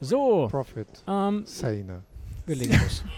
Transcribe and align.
So, 0.00 0.48
Profit. 0.50 0.88
ähm, 1.06 1.44
Szene. 1.46 2.02
wir 2.46 2.56
legen 2.56 2.78
los. 2.82 3.02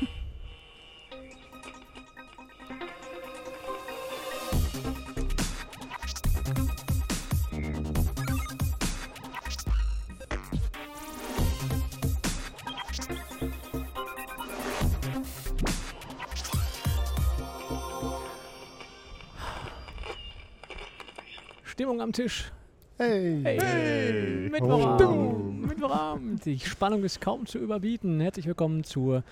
Stimmung 21.64 22.00
am 22.00 22.12
Tisch. 22.12 22.50
Hey. 22.98 23.40
Hey, 23.44 24.48
Oh. 24.48 24.50
Mittwochabend. 24.50 25.37
Mittwochabend. 25.82 26.44
Die 26.44 26.58
Spannung 26.58 27.04
ist 27.04 27.20
kaum 27.20 27.46
zu 27.46 27.58
überbieten. 27.58 28.18
Herzlich 28.18 28.46
willkommen 28.46 28.82
zur 28.82 29.22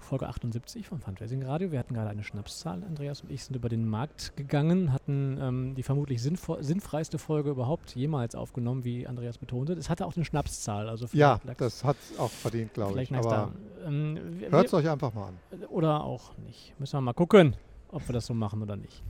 Folge 0.00 0.26
78 0.26 0.88
von 0.88 0.98
Fundraising 0.98 1.44
Radio. 1.44 1.70
Wir 1.70 1.78
hatten 1.78 1.94
gerade 1.94 2.10
eine 2.10 2.24
Schnapszahl. 2.24 2.82
Andreas 2.82 3.20
und 3.20 3.30
ich 3.30 3.44
sind 3.44 3.54
über 3.54 3.68
den 3.68 3.88
Markt 3.88 4.36
gegangen, 4.36 4.92
hatten 4.92 5.38
ähm, 5.40 5.74
die 5.76 5.84
vermutlich 5.84 6.20
sinnfreiste 6.20 7.18
Folge 7.18 7.50
überhaupt 7.50 7.94
jemals 7.94 8.34
aufgenommen, 8.34 8.84
wie 8.84 9.06
Andreas 9.06 9.38
betonte. 9.38 9.74
Es 9.74 9.88
hatte 9.90 10.04
auch 10.04 10.16
eine 10.16 10.24
Schnapszahl. 10.24 10.88
Also 10.88 11.06
Ja, 11.12 11.40
das 11.56 11.84
hat 11.84 11.96
auch 12.18 12.30
verdient, 12.30 12.74
glaube 12.74 13.00
ich. 13.00 13.14
Aber. 13.14 13.52
Ähm, 13.86 14.18
hört 14.50 14.66
es 14.66 14.74
euch 14.74 14.88
einfach 14.88 15.14
mal 15.14 15.28
an. 15.28 15.38
oder 15.68 16.02
auch 16.02 16.36
nicht. 16.38 16.74
Müssen 16.80 16.94
wir 16.96 17.00
mal 17.00 17.12
gucken, 17.12 17.54
ob 17.92 18.08
wir 18.08 18.12
das 18.12 18.26
so 18.26 18.34
machen 18.34 18.60
oder 18.60 18.74
nicht. 18.74 19.04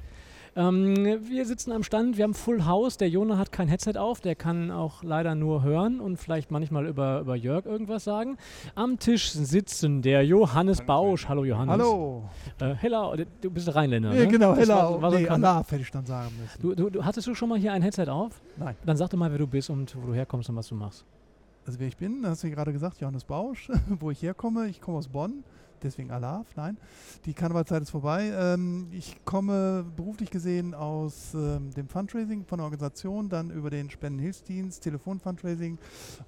Ähm, 0.55 0.95
wir 1.31 1.47
sitzen 1.47 1.73
am 1.73 1.83
Stand, 1.83 2.19
wir 2.19 2.25
haben 2.25 2.35
Full 2.35 2.67
House. 2.67 2.99
Der 2.99 3.09
Jona 3.09 3.39
hat 3.39 3.53
kein 3.53 3.69
Headset 3.69 3.97
auf, 3.97 4.21
der 4.21 4.35
kann 4.35 4.71
auch 4.71 5.03
leider 5.03 5.35
nur 5.35 5.63
hören 5.63 5.99
und 5.99 6.19
vielleicht 6.19 6.51
manchmal 6.51 6.87
über, 6.87 7.21
über 7.21 7.37
Jörg 7.37 7.65
irgendwas 7.65 8.05
sagen. 8.05 8.37
Am 8.75 8.99
Tisch 8.99 9.31
sitzen 9.33 10.03
der 10.03 10.27
Johannes 10.27 10.83
Bausch. 10.83 11.27
Hallo 11.27 11.45
Johannes. 11.45 11.73
Hallo. 11.73 12.25
Äh, 12.61 12.75
Hella, 12.75 13.15
du 13.41 13.51
bist 13.51 13.67
der 13.67 13.77
Rheinländer. 13.77 14.13
Ja, 14.13 14.25
ne? 14.25 14.29
genau, 14.29 14.51
Das 14.51 14.59
Hella. 14.61 14.77
war- 14.77 15.01
war 15.03 15.11
so 15.13 15.19
nee, 15.19 15.29
Allah 15.29 15.65
hätte 15.67 15.81
ich 15.83 15.91
dann 15.91 16.05
sagen 16.05 16.31
müssen. 16.39 16.61
Du, 16.61 16.75
du, 16.75 16.91
du, 16.91 17.03
hattest 17.05 17.27
du 17.27 17.35
schon 17.35 17.49
mal 17.49 17.59
hier 17.59 17.73
ein 17.73 17.81
Headset 17.81 18.09
auf? 18.09 18.43
Nein. 18.59 18.77
Dann 18.85 18.97
sag 18.99 19.09
doch 19.09 19.19
mal, 19.19 19.31
wer 19.31 19.39
du 19.39 19.47
bist 19.47 19.71
und 19.71 19.97
wo 19.97 20.07
du 20.09 20.15
herkommst 20.15 20.51
und 20.51 20.57
was 20.57 20.69
du 20.69 20.75
machst. 20.75 21.07
Also 21.65 21.79
wer 21.81 21.87
ich 21.89 21.97
bin, 21.97 22.21
das 22.23 22.33
hast 22.33 22.43
du 22.43 22.49
ja 22.49 22.55
gerade 22.57 22.73
gesagt, 22.73 23.01
Johannes 23.01 23.25
Bausch, 23.25 23.71
wo 24.01 24.11
ich 24.11 24.21
herkomme. 24.23 24.69
Ich 24.69 24.83
komme 24.83 24.99
aus 24.99 25.09
Bonn, 25.09 25.45
deswegen 25.83 26.11
Allah, 26.11 26.45
nein. 26.57 26.77
Die 27.25 27.35
Karnevalzeit 27.35 27.83
ist 27.83 27.91
vorbei. 27.91 28.33
Ähm, 28.35 28.89
ich 28.93 29.17
komme 29.25 29.85
beruflich 29.97 30.31
gesehen 30.31 30.75
aus 30.75 31.35
ähm, 31.35 31.71
dem 31.73 31.89
Fundraising 31.89 32.45
von 32.45 32.59
der 32.59 32.65
Organisation, 32.65 33.29
dann 33.29 33.51
über 33.51 33.71
den 33.71 33.91
Spendenhilfsdienst, 33.91 34.83
Telefonfundraising 34.83 35.79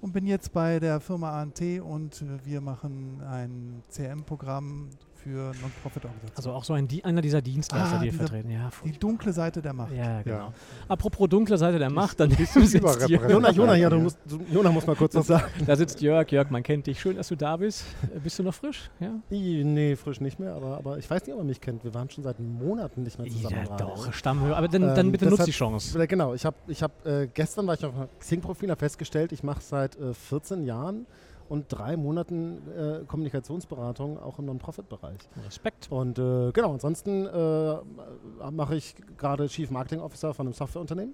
und 0.01 0.13
bin 0.13 0.27
jetzt 0.27 0.51
bei 0.53 0.79
der 0.79 0.99
Firma 0.99 1.41
ANT 1.41 1.61
und 1.61 2.23
wir 2.45 2.61
machen 2.61 3.21
ein 3.21 3.81
CRM-Programm 3.91 4.89
für 5.25 5.51
Non-Profit-Organisationen. 5.59 6.31
Also 6.37 6.51
auch 6.51 6.63
so 6.63 6.73
ein, 6.73 6.87
einer 7.03 7.21
dieser 7.21 7.41
Dienstleister, 7.41 7.95
Ah, 7.97 7.99
die 7.99 8.07
ihr 8.07 8.13
vertreten. 8.13 8.51
Ja, 8.51 8.69
die 8.83 8.91
dunkle 8.91 9.33
Seite 9.33 9.59
der 9.61 9.73
Macht. 9.73 9.91
ja, 9.91 10.21
genau. 10.21 10.35
Ja. 10.37 10.53
Apropos 10.87 11.27
dunkle 11.27 11.57
Seite 11.57 11.79
der 11.79 11.89
Macht, 11.89 12.19
dann 12.19 12.29
bisschen 12.29 12.61
sitzt 12.65 12.71
hier, 12.71 12.81
überrepräsentiert. 12.81 13.31
Jona, 13.31 13.51
Jona, 13.51 13.75
ja, 13.75 13.89
du 13.89 13.97
musst, 13.97 14.19
du, 14.25 14.39
Jona 14.53 14.71
muss 14.71 14.85
mal 14.85 14.95
kurz 14.95 15.15
was 15.15 15.25
sagen. 15.27 15.45
da 15.65 15.75
sitzt 15.75 15.99
Jörg. 16.01 16.31
Jörg, 16.31 16.51
man 16.51 16.61
kennt 16.61 16.85
dich. 16.85 16.99
Schön, 16.99 17.15
dass 17.15 17.27
du 17.29 17.35
da 17.35 17.57
bist. 17.57 17.85
Bist 18.23 18.37
du 18.37 18.43
noch 18.43 18.53
frisch? 18.53 18.89
Ja? 18.99 19.11
I, 19.31 19.63
Nee, 19.63 19.95
frisch 19.95 20.21
nicht 20.21 20.39
mehr, 20.39 20.53
aber, 20.53 20.77
aber 20.77 20.97
ich 20.99 21.09
weiß 21.09 21.25
nicht, 21.25 21.33
ob 21.33 21.39
er 21.41 21.45
mich 21.45 21.59
kennt. 21.59 21.83
Wir 21.83 21.93
waren 21.95 22.09
schon 22.09 22.23
seit 22.23 22.39
Monaten 22.39 23.01
nicht 23.03 23.17
mehr 23.17 23.27
zusammen. 23.29 23.65
Ja, 23.67 23.77
doch, 23.77 24.13
Stammhörer. 24.13 24.55
Aber 24.57 24.67
dann, 24.67 24.83
Ähm, 24.83 24.95
dann 24.95 25.11
bitte 25.11 25.25
nutzt 25.25 25.47
die 25.47 25.51
Chance. 25.51 25.99
Äh, 26.01 26.05
Genau, 26.07 26.35
ich 26.35 26.45
habe 26.45 26.55
ich 26.67 26.83
hab, 26.83 27.03
äh, 27.05 27.27
gestern 27.33 27.65
war 27.65 27.73
ich 27.73 27.83
auf 27.83 27.95
einem 27.95 28.07
Xing-Profil 28.19 28.73
festgestellt, 28.75 29.31
ich 29.31 29.41
mache 29.43 29.61
seit 29.61 29.95
äh, 29.99 30.13
14 30.13 30.65
Jahren 30.65 31.05
und 31.49 31.65
drei 31.69 31.97
Monaten 31.97 32.61
äh, 32.69 33.05
Kommunikationsberatung 33.05 34.19
auch 34.19 34.39
im 34.39 34.45
Non-Profit-Bereich. 34.45 35.19
Respekt. 35.45 35.87
Und 35.91 36.17
äh, 36.17 36.51
genau, 36.51 36.73
ansonsten 36.73 37.25
äh, 37.25 38.51
mache 38.51 38.75
ich 38.75 38.95
gerade 39.17 39.47
Chief 39.47 39.69
Marketing 39.69 39.99
Officer 39.99 40.33
von 40.33 40.47
einem 40.47 40.53
Softwareunternehmen. 40.53 41.13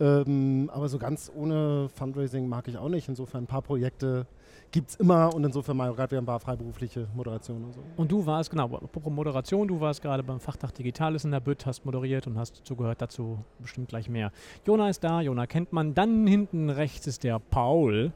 Ähm, 0.00 0.70
aber 0.72 0.88
so 0.88 0.98
ganz 0.98 1.30
ohne 1.34 1.88
Fundraising 1.94 2.48
mag 2.48 2.68
ich 2.68 2.78
auch 2.78 2.88
nicht. 2.88 3.08
Insofern 3.08 3.44
ein 3.44 3.46
paar 3.46 3.62
Projekte 3.62 4.26
gibt 4.72 4.90
es 4.90 4.96
immer 4.96 5.34
und 5.34 5.44
insofern 5.44 5.76
mal 5.76 5.92
gerade 5.92 6.16
ein 6.16 6.24
paar 6.24 6.40
freiberufliche 6.40 7.06
Moderationen 7.14 7.64
und 7.66 7.74
so. 7.74 7.82
Und 7.96 8.10
du 8.10 8.24
warst, 8.24 8.50
genau, 8.50 8.64
apropos 8.64 9.12
Moderation, 9.12 9.68
du 9.68 9.80
warst 9.80 10.00
gerade 10.00 10.22
beim 10.22 10.40
Fachtag 10.40 10.74
Digitales 10.74 11.24
in 11.24 11.30
der 11.30 11.40
Bütt, 11.40 11.66
hast 11.66 11.84
moderiert 11.84 12.26
und 12.26 12.38
hast 12.38 12.62
zugehört 12.64 13.02
dazu 13.02 13.38
bestimmt 13.58 13.90
gleich 13.90 14.08
mehr. 14.08 14.32
Jona 14.66 14.88
ist 14.88 15.04
da, 15.04 15.20
Jona 15.20 15.46
kennt 15.46 15.72
man. 15.72 15.94
Dann 15.94 16.26
hinten 16.26 16.70
rechts 16.70 17.06
ist 17.06 17.22
der 17.22 17.38
Paul. 17.38 18.12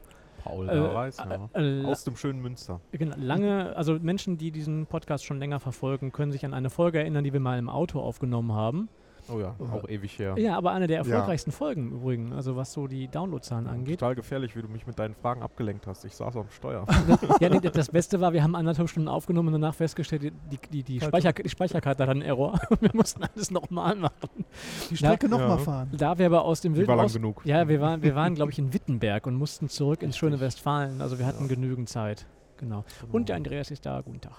Paul 0.47 0.69
Äh, 0.69 0.77
äh, 0.77 0.93
weiß, 0.93 1.17
ja. 1.17 1.49
äh, 1.53 1.85
Aus 1.85 2.03
dem 2.03 2.15
schönen 2.15 2.41
Münster. 2.41 2.79
Genau, 2.91 3.15
lange, 3.17 3.75
also 3.75 3.97
Menschen, 3.99 4.37
die 4.37 4.51
diesen 4.51 4.85
Podcast 4.87 5.25
schon 5.25 5.39
länger 5.39 5.59
verfolgen, 5.59 6.11
können 6.11 6.31
sich 6.31 6.45
an 6.45 6.53
eine 6.53 6.69
Folge 6.69 6.99
erinnern, 6.99 7.23
die 7.23 7.33
wir 7.33 7.39
mal 7.39 7.59
im 7.59 7.69
Auto 7.69 7.99
aufgenommen 7.99 8.53
haben. 8.53 8.89
Oh 9.33 9.39
ja, 9.39 9.55
auch 9.59 9.87
ewig 9.89 10.17
her. 10.19 10.35
Ja, 10.37 10.57
aber 10.57 10.71
eine 10.71 10.87
der 10.87 10.97
Ja. 10.97 11.03
erfolgreichsten 11.03 11.51
Folgen 11.51 11.89
im 11.89 11.91
Übrigen, 11.97 12.33
also 12.33 12.55
was 12.55 12.73
so 12.73 12.87
die 12.87 13.07
Downloadzahlen 13.07 13.67
angeht. 13.67 13.99
Total 13.99 14.15
gefährlich, 14.15 14.55
wie 14.55 14.61
du 14.61 14.67
mich 14.67 14.87
mit 14.87 14.97
deinen 14.99 15.15
Fragen 15.15 15.41
abgelenkt 15.41 15.85
hast. 15.87 16.05
Ich 16.05 16.15
saß 16.15 16.35
am 16.37 16.49
Steuer. 16.49 16.85
ja, 17.39 17.49
nee, 17.49 17.59
das 17.59 17.89
Beste 17.89 18.21
war, 18.21 18.33
wir 18.33 18.43
haben 18.43 18.55
anderthalb 18.55 18.89
Stunden 18.89 19.09
aufgenommen 19.09 19.53
und 19.53 19.61
danach 19.61 19.75
festgestellt, 19.75 20.23
die, 20.51 20.57
die, 20.71 20.83
die. 20.83 21.01
Speicher, 21.01 21.33
die 21.33 21.49
Speicherkarte 21.49 22.03
hat 22.03 22.09
einen 22.09 22.21
Error. 22.21 22.59
wir 22.79 22.91
mussten 22.93 23.23
alles 23.23 23.51
nochmal 23.51 23.95
machen. 23.95 24.45
Die 24.89 24.97
Strecke 24.97 25.27
Ja. 25.27 25.31
nochmal 25.31 25.49
Ja. 25.49 25.57
fahren. 25.57 25.89
Da 25.97 26.17
wir 26.17 26.25
aber 26.27 26.43
aus 26.43 26.61
dem 26.61 26.73
Die 26.73 26.79
Wilden 26.79 26.89
war 26.89 26.95
lang 26.97 27.05
aus 27.05 27.13
genug. 27.13 27.41
Ja, 27.45 27.67
wir 27.67 27.81
waren, 27.81 28.01
wir 28.01 28.15
waren 28.15 28.35
glaube 28.35 28.51
ich, 28.51 28.59
in 28.59 28.73
Wittenberg 28.73 29.27
und 29.27 29.35
mussten 29.35 29.69
zurück 29.69 30.01
ins 30.03 30.17
schöne 30.17 30.39
Westfalen. 30.39 31.01
Also 31.01 31.19
wir 31.19 31.25
hatten 31.25 31.47
genügend 31.47 31.89
Zeit. 31.89 32.25
Genau. 32.57 32.85
Und 33.11 33.29
der 33.29 33.35
Andreas 33.35 33.69
ist 33.71 33.85
da. 33.85 34.01
Guten 34.01 34.21
Tag. 34.21 34.33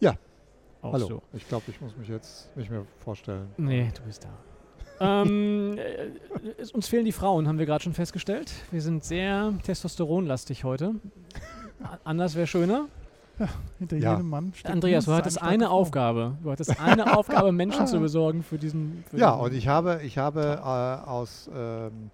Ja. 0.00 0.14
Auch 0.82 0.92
Hallo. 0.94 1.06
so. 1.06 1.22
Ich 1.34 1.46
glaube, 1.48 1.64
ich 1.68 1.80
muss 1.80 1.96
mich 1.96 2.08
jetzt 2.08 2.54
nicht 2.56 2.70
mehr 2.70 2.84
vorstellen. 3.04 3.48
Nee, 3.58 3.90
du 3.94 4.02
bist 4.02 4.24
da. 4.24 5.22
ähm, 5.22 5.76
äh, 5.78 6.72
uns 6.72 6.88
fehlen 6.88 7.04
die 7.04 7.12
Frauen, 7.12 7.46
haben 7.48 7.58
wir 7.58 7.66
gerade 7.66 7.82
schon 7.84 7.92
festgestellt. 7.94 8.50
Wir 8.70 8.80
sind 8.82 9.04
sehr 9.04 9.52
testosteronlastig 9.64 10.64
heute. 10.64 10.94
Anders 12.04 12.34
wäre 12.34 12.46
schöner. 12.46 12.86
Hinter 13.78 13.96
Ja. 13.96 14.12
jedem 14.12 14.28
Mann 14.28 14.52
steht 14.54 14.70
Andreas, 14.70 15.06
du 15.06 15.12
hattest 15.12 15.40
eine 15.40 15.66
Frau. 15.66 15.72
Aufgabe. 15.78 16.36
Du 16.42 16.50
hattest 16.50 16.78
eine 16.78 17.16
Aufgabe, 17.18 17.52
Menschen 17.52 17.86
zu 17.86 17.98
besorgen 17.98 18.42
für 18.42 18.58
diesen. 18.58 19.02
Für 19.08 19.16
Ja, 19.16 19.30
diesen 19.32 19.44
und 19.46 19.54
ich 19.54 19.66
habe, 19.68 20.00
ich 20.02 20.18
habe 20.18 20.60
äh, 20.62 21.08
aus, 21.08 21.50
ähm, 21.54 22.10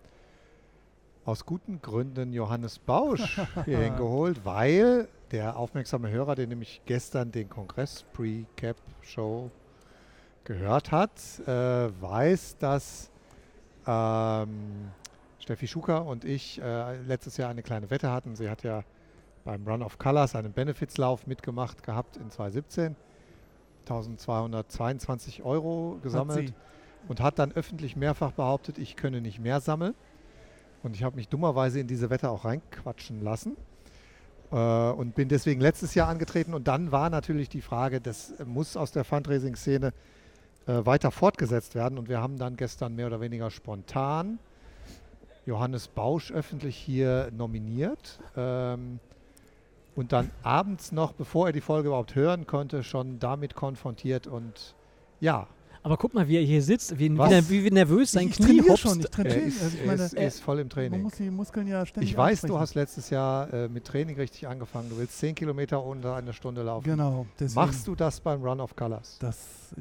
aus 1.25 1.45
guten 1.45 1.81
Gründen 1.83 2.33
Johannes 2.33 2.79
Bausch 2.79 3.41
hierhin 3.65 3.97
geholt, 3.97 4.41
weil 4.45 5.09
der 5.31 5.57
aufmerksame 5.57 6.11
Hörer, 6.11 6.35
der 6.35 6.47
nämlich 6.47 6.83
gestern 6.87 7.33
den 7.33 7.49
Kongress 7.49 8.05
Pre-Cap 8.13 8.77
Show 9.03 9.51
gehört 10.45 10.93
hat, 10.93 11.21
äh, 11.47 11.91
weiß, 12.01 12.59
dass 12.59 13.11
ähm, 13.87 14.91
Steffi 15.39 15.67
Schuker 15.67 16.07
und 16.07 16.25
ich 16.25 16.61
äh, 16.61 17.01
letztes 17.03 17.37
Jahr 17.37 17.51
eine 17.51 17.63
kleine 17.63 17.91
Wette 17.91 18.13
hatten. 18.13 18.37
Sie 18.37 18.49
hat 18.49 18.63
ja 18.63 18.85
beim 19.45 19.67
Run 19.67 19.83
of 19.83 19.99
Colors 19.99 20.37
einen 20.37 20.53
Benefitslauf 20.53 21.27
mitgemacht 21.27 21.83
gehabt 21.83 22.17
in 22.17 22.31
2017. 22.31 22.97
1222 23.83 25.45
Euro 25.45 25.95
Hat 25.95 26.03
gesammelt 26.03 26.49
sie. 26.49 26.55
und 27.09 27.21
hat 27.21 27.39
dann 27.39 27.53
öffentlich 27.53 27.95
mehrfach 27.95 28.33
behauptet, 28.33 28.79
ich 28.79 28.97
könne 28.97 29.21
nicht 29.21 29.39
mehr 29.39 29.61
sammeln. 29.61 29.95
Und 30.83 30.97
ich 30.97 31.03
habe 31.05 31.17
mich 31.17 31.29
dummerweise 31.29 31.81
in 31.81 31.87
diese 31.87 32.11
Wette 32.11 32.31
auch 32.31 32.45
reinquatschen 32.45 33.21
lassen 33.23 33.57
und 34.55 35.15
bin 35.15 35.29
deswegen 35.29 35.61
letztes 35.61 35.95
Jahr 35.95 36.09
angetreten. 36.09 36.55
Und 36.55 36.69
dann 36.69 36.93
war 36.93 37.11
natürlich 37.11 37.49
die 37.49 37.61
Frage, 37.61 38.01
das 38.01 38.35
muss 38.45 38.77
aus 38.77 38.93
der 38.93 39.05
Fundraising-Szene 39.05 39.93
äh, 40.67 40.87
weiter 40.87 41.11
fortgesetzt 41.11 41.75
werden. 41.75 41.99
Und 41.99 42.09
wir 42.09 42.21
haben 42.21 42.39
dann 42.39 42.57
gestern 42.57 42.95
mehr 42.95 43.07
oder 43.07 43.21
weniger 43.21 43.51
spontan 43.51 44.39
Johannes 45.47 45.89
Bausch 45.89 46.33
öffentlich 46.33 46.77
hier 46.77 47.31
nominiert. 47.37 48.19
Ähm, 48.37 48.99
und 49.95 50.13
dann 50.13 50.31
abends 50.43 50.93
noch, 50.93 51.13
bevor 51.13 51.47
er 51.47 51.53
die 51.53 51.61
Folge 51.61 51.89
überhaupt 51.89 52.15
hören 52.15 52.47
konnte, 52.47 52.83
schon 52.83 53.19
damit 53.19 53.55
konfrontiert. 53.55 54.27
Und 54.27 54.75
ja, 55.21 55.47
Aber 55.87 55.97
guck 55.99 56.15
mal, 56.15 56.27
wie 56.27 56.35
er 56.37 56.43
hier 56.43 56.61
sitzt, 56.63 56.99
wie, 56.99 57.11
wie, 57.17 57.65
wie 57.65 57.71
nervös 57.71 58.11
sein 58.11 58.27
ich 58.27 58.35
Knie 58.35 58.47
trainiere 58.47 58.69
hopst. 58.71 58.83
schon, 58.83 58.99
ich 58.99 59.05
er 59.05 59.11
trainiere. 59.13 59.37
ist, 59.39 59.63
Also 59.63 59.75
ich 59.77 59.81
er 59.83 59.87
meine, 59.87 60.03
ist, 60.03 60.13
er 60.15 60.27
ist 60.27 60.41
voll 60.41 60.57
im 60.59 60.63
man 60.65 60.69
Training. 60.71 61.03
muss 61.03 61.13
die 61.15 61.31
Muskeln 61.31 61.69
ja 61.69 61.87
ständig 61.87 62.11
Ich 62.11 62.17
weiß, 62.17 62.41
du 62.41 62.47
ansprechen. 62.57 62.61
hast 62.61 62.75
letztes 62.75 63.11
Jahr 63.11 63.53
äh, 63.55 63.69
mit 63.69 63.85
Training 63.85 64.17
richtig 64.17 64.49
angefangen. 64.49 64.89
Du 64.91 64.99
willst 64.99 65.17
10 65.21 65.37
Kilometer 65.37 65.81
unter 65.85 66.17
einer 66.17 66.33
Stunde 66.33 66.65
laufen. 66.65 66.83
Genau, 66.85 67.25
deswegen 67.39 67.55
Machst 67.67 67.87
du 67.87 67.95
das 67.95 68.19
beim 68.21 68.43
Run 68.43 68.59
of 68.61 68.75
Colors? 68.75 69.17
das, 69.21 69.39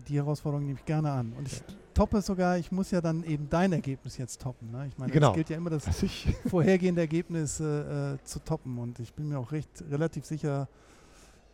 die 0.08 0.18
Herausforderung 0.18 0.68
nehme 0.68 0.78
ich 0.78 0.86
gerne 0.86 1.10
an. 1.12 1.34
Und 1.40 1.48
ich 1.48 1.60
toppe 1.96 2.20
es 2.20 2.28
sogar, 2.28 2.60
ich 2.60 2.72
muss 2.72 2.92
ja 2.92 3.02
dann 3.02 3.24
eben 3.24 3.48
dein 3.50 3.74
Ergebnis 3.74 4.18
jetzt 4.20 4.40
toppen. 4.42 4.70
Ne? 4.72 4.86
Ich 4.88 4.98
meine, 5.00 5.12
Genau. 5.12 5.30
es 5.32 5.36
gilt 5.36 5.50
ja 5.50 5.58
immer 5.58 5.72
das 5.72 5.88
Also 5.88 6.06
ich, 6.06 6.28
vorhergehende 6.48 7.02
Ergebnis 7.02 7.60
äh, 7.60 8.14
äh, 8.14 8.18
zu 8.24 8.38
toppen. 8.46 8.78
Und 8.78 9.00
ich 9.00 9.12
bin 9.16 9.28
mir 9.30 9.40
auch 9.40 9.52
recht 9.52 9.70
relativ 9.90 10.24
sicher 10.26 10.68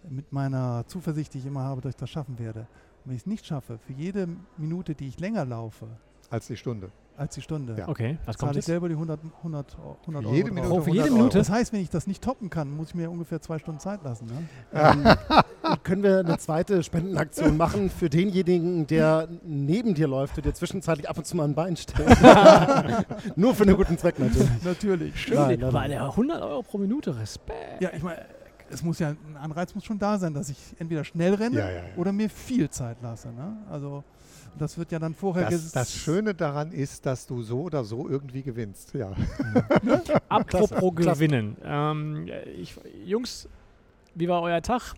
mit 0.09 0.33
meiner 0.33 0.83
Zuversicht, 0.87 1.33
die 1.33 1.37
ich 1.37 1.45
immer 1.45 1.61
habe, 1.63 1.79
dass 1.79 1.91
ich 1.91 1.95
das 1.95 2.09
schaffen 2.09 2.37
werde. 2.37 2.67
Wenn 3.05 3.15
ich 3.15 3.21
es 3.21 3.27
nicht 3.27 3.45
schaffe, 3.45 3.77
für 3.79 3.93
jede 3.93 4.27
Minute, 4.57 4.95
die 4.95 5.07
ich 5.07 5.19
länger 5.19 5.45
laufe, 5.45 5.87
als 6.29 6.47
die 6.47 6.55
Stunde. 6.55 6.91
als 7.17 7.33
die 7.35 7.41
Stunde. 7.41 7.75
Ja. 7.77 7.87
Okay, 7.89 8.17
was 8.25 8.37
kommt 8.37 8.51
Zahle 8.51 8.59
ich 8.59 8.65
selber 8.65 8.87
die 8.87 8.93
100, 8.95 9.19
100, 9.39 9.77
100 10.01 10.25
Euro. 10.25 10.33
Jede. 10.33 10.51
Minute 10.51 10.71
Oh, 10.71 10.81
für 10.81 10.89
jede 10.91 11.03
100 11.05 11.17
Minute? 11.17 11.37
Das 11.39 11.49
heißt, 11.49 11.73
wenn 11.73 11.81
ich 11.81 11.89
das 11.89 12.07
nicht 12.07 12.23
toppen 12.23 12.49
kann, 12.49 12.69
muss 12.75 12.89
ich 12.89 12.95
mir 12.95 13.09
ungefähr 13.11 13.41
zwei 13.41 13.59
Stunden 13.59 13.79
Zeit 13.79 14.03
lassen. 14.03 14.27
Ne? 14.27 14.43
Ähm, 14.73 15.03
können 15.83 16.03
wir 16.03 16.19
eine 16.19 16.37
zweite 16.37 16.81
Spendenaktion 16.83 17.57
machen 17.57 17.89
für 17.89 18.09
denjenigen, 18.09 18.87
der 18.87 19.27
neben 19.43 19.93
dir 19.93 20.07
läuft 20.07 20.37
und 20.37 20.45
dir 20.45 20.53
zwischenzeitlich 20.53 21.09
ab 21.09 21.17
und 21.17 21.25
zu 21.25 21.35
mal 21.35 21.43
ein 21.45 21.53
Bein 21.55 21.75
stellt? 21.75 22.07
Nur 23.35 23.53
für 23.55 23.63
einen 23.63 23.75
guten 23.75 23.97
Zweck 23.97 24.17
natürlich. 24.19 24.63
Natürlich. 24.63 25.21
Schön, 25.21 25.35
Nein, 25.35 25.59
nein, 25.59 25.63
aber 25.69 25.79
nein. 25.81 25.89
der 25.91 26.03
100 26.05 26.41
Euro 26.41 26.61
pro 26.63 26.77
Minute, 26.77 27.17
Respekt. 27.17 27.81
Ja, 27.81 27.89
ich 27.93 28.01
meine, 28.03 28.21
es 28.71 28.83
muss 28.83 28.99
ja, 28.99 29.09
ein 29.09 29.37
Anreiz 29.39 29.75
muss 29.75 29.83
schon 29.83 29.99
da 29.99 30.17
sein, 30.17 30.33
dass 30.33 30.49
ich 30.49 30.57
entweder 30.79 31.03
schnell 31.03 31.33
renne 31.33 31.59
Ja, 31.59 31.69
ja, 31.69 31.75
ja. 31.77 31.83
oder 31.97 32.11
mir 32.11 32.29
viel 32.29 32.69
Zeit 32.69 32.97
lasse. 33.01 33.29
Ne? 33.29 33.57
Also 33.69 34.03
das 34.57 34.77
wird 34.77 34.91
ja 34.91 34.99
dann 34.99 35.13
vorher 35.13 35.49
Das, 35.49 35.71
das 35.71 35.93
Schöne 35.93 36.33
daran 36.33 36.71
ist, 36.71 37.05
dass 37.05 37.25
du 37.27 37.41
so 37.41 37.61
oder 37.61 37.83
so 37.83 38.09
irgendwie 38.09 38.43
gewinnst. 38.43 38.93
Ja. 38.93 39.11
Apropos 40.29 40.69
Klasse, 40.69 40.91
klasse. 40.95 41.19
gewinnen. 41.19 41.57
Ähm, 41.63 42.27
ich, 42.57 42.75
Jungs, 43.05 43.47
wie 44.15 44.27
war 44.27 44.41
euer 44.41 44.61
Tag? 44.61 44.93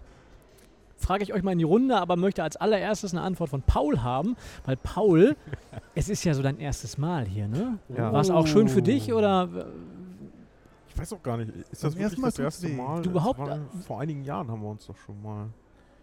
Frage 0.97 1.23
ich 1.23 1.33
euch 1.33 1.43
mal 1.43 1.51
in 1.51 1.57
die 1.57 1.65
Runde, 1.65 1.97
aber 1.97 2.15
möchte 2.15 2.43
als 2.43 2.55
allererstes 2.55 3.11
eine 3.13 3.21
Antwort 3.21 3.49
von 3.49 3.61
Paul 3.61 4.01
haben, 4.01 4.37
weil 4.65 4.77
Paul, 4.77 5.35
es 5.95 6.07
ist 6.07 6.23
ja 6.23 6.33
so 6.33 6.41
dein 6.41 6.59
erstes 6.59 6.97
Mal 6.97 7.25
hier, 7.25 7.47
ne? 7.47 7.77
Ja. 7.89 8.13
War 8.13 8.21
es 8.21 8.29
auch 8.29 8.47
schön 8.47 8.69
für 8.69 8.81
dich 8.81 9.11
oder 9.11 9.49
Ich 10.93 10.99
weiß 10.99 11.13
auch 11.13 11.23
gar 11.23 11.37
nicht, 11.37 11.49
ist 11.71 11.83
das 11.83 11.95
wirklich 11.97 12.21
das 12.23 12.39
erste. 12.39 12.69
Mal? 12.69 13.01
Du 13.01 13.09
überhaupt- 13.09 13.39
war- 13.39 13.59
vor 13.85 13.99
einigen 14.01 14.23
Jahren 14.23 14.49
haben 14.51 14.61
wir 14.61 14.69
uns 14.69 14.85
doch 14.85 14.97
schon 14.97 15.21
mal. 15.21 15.47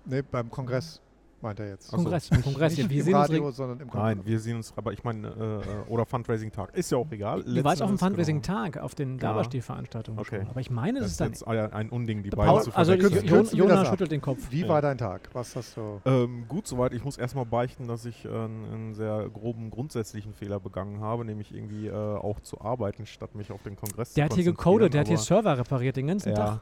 Nee, 0.04 0.22
beim 0.22 0.50
Kongress 0.50 1.00
meint 1.42 1.60
er 1.60 1.68
jetzt. 1.68 1.88
Ach 1.88 1.90
so. 1.92 1.96
Kongress? 2.04 2.30
Kongress 2.42 2.76
Nicht 2.76 2.90
wir 2.90 3.06
im 3.06 3.14
Radio, 3.14 3.50
sondern 3.50 3.80
im 3.80 3.88
Nein, 3.88 4.16
Kongress. 4.16 4.26
wir 4.26 4.40
sehen 4.40 4.56
uns, 4.56 4.72
aber 4.76 4.92
ich 4.92 5.04
meine, 5.04 5.28
äh, 5.28 5.90
oder 5.90 6.06
Fundraising-Tag. 6.06 6.74
Ist 6.76 6.90
ja 6.92 6.98
auch 6.98 7.10
egal. 7.10 7.42
Du 7.42 7.64
warst 7.64 7.82
auf 7.82 7.88
dem 7.88 7.92
Endes, 7.94 8.00
Fundraising-Tag, 8.00 8.78
auf 8.78 8.94
den 8.94 9.12
Ja. 9.18 9.18
Dabasteh-Veranstaltungen 9.32 10.18
Okay. 10.18 10.46
Aber 10.48 10.60
ich 10.60 10.70
meine, 10.70 10.94
Genau. 10.94 11.06
es 11.06 11.16
Das 11.16 11.28
ist 11.30 11.42
dann... 11.46 11.54
jetzt 11.56 11.72
ein 11.72 11.72
ein 11.72 11.88
Unding, 11.90 12.22
die 12.22 12.30
beiden 12.30 12.62
zu 12.62 12.72
also 12.74 12.92
verwechseln. 12.92 13.12
Kürzen- 13.12 13.26
Jo- 13.28 13.34
kürzen 13.36 13.58
wir 13.58 13.64
das 13.66 13.70
Jonas 13.76 13.88
schüttelt 13.88 14.12
den 14.12 14.20
Kopf. 14.20 14.46
Wie 14.50 14.60
Ja. 14.62 14.68
war 14.68 14.82
dein 14.82 14.98
Tag? 14.98 15.28
Was 15.32 15.54
hast 15.56 15.76
du? 15.76 16.00
Ähm, 16.04 16.44
gut, 16.48 16.66
soweit. 16.66 16.92
Ich 16.92 17.04
muss 17.04 17.16
erstmal 17.16 17.46
beichten, 17.46 17.86
dass 17.88 18.04
ich 18.04 18.24
äh, 18.24 18.28
einen, 18.28 18.94
sehr 18.94 19.28
groben 19.30 19.70
grundsätzlichen 19.70 20.34
Fehler 20.34 20.60
begangen 20.60 21.00
habe, 21.00 21.24
nämlich 21.24 21.54
irgendwie 21.54 21.86
äh, 21.88 21.92
auch 21.92 22.40
zu 22.40 22.60
arbeiten, 22.60 23.06
statt 23.06 23.34
mich 23.34 23.50
auf 23.52 23.62
den 23.62 23.76
Kongress 23.76 24.14
Der 24.14 24.26
zu 24.26 24.30
hat 24.32 24.36
hier 24.36 24.44
konzentrieren. 24.52 24.56
gecodet, 24.56 24.94
der 24.94 25.00
hat 25.02 25.08
hier 25.08 25.18
Server 25.18 25.58
repariert 25.58 25.96
den 25.96 26.06
ganzen 26.08 26.30
ja, 26.30 26.34
Tag. 26.34 26.60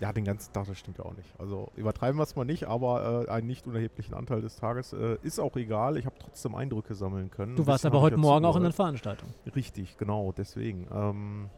Ja, 0.00 0.12
den 0.12 0.24
ganzen 0.24 0.52
Tag, 0.52 0.66
das 0.66 0.78
stimmt 0.78 0.98
ja 0.98 1.04
auch 1.04 1.14
nicht. 1.14 1.28
Also 1.38 1.70
übertreiben 1.76 2.18
wir 2.18 2.22
es 2.24 2.36
mal 2.36 2.44
nicht, 2.44 2.66
aber 2.66 3.24
äh, 3.26 3.30
einen 3.30 3.46
nicht 3.46 3.66
unerheblichen 3.66 4.14
Anteil 4.14 4.40
des 4.40 4.56
Tages 4.56 4.92
äh, 4.92 5.16
ist 5.22 5.38
auch 5.38 5.56
egal. 5.56 5.96
Ich 5.96 6.06
habe 6.06 6.16
trotzdem 6.18 6.54
Eindrücke 6.54 6.94
sammeln 6.94 7.30
können. 7.30 7.56
Du 7.56 7.66
warst 7.66 7.86
aber 7.86 8.00
heute 8.00 8.16
Morgen 8.16 8.44
auch 8.44 8.56
in 8.56 8.62
der 8.62 8.70
dazugehört. 8.70 9.00
Veranstaltung. 9.00 9.28
Richtig, 9.54 9.96
genau, 9.96 10.32
deswegen. 10.32 10.86
Ähm, 10.92 11.50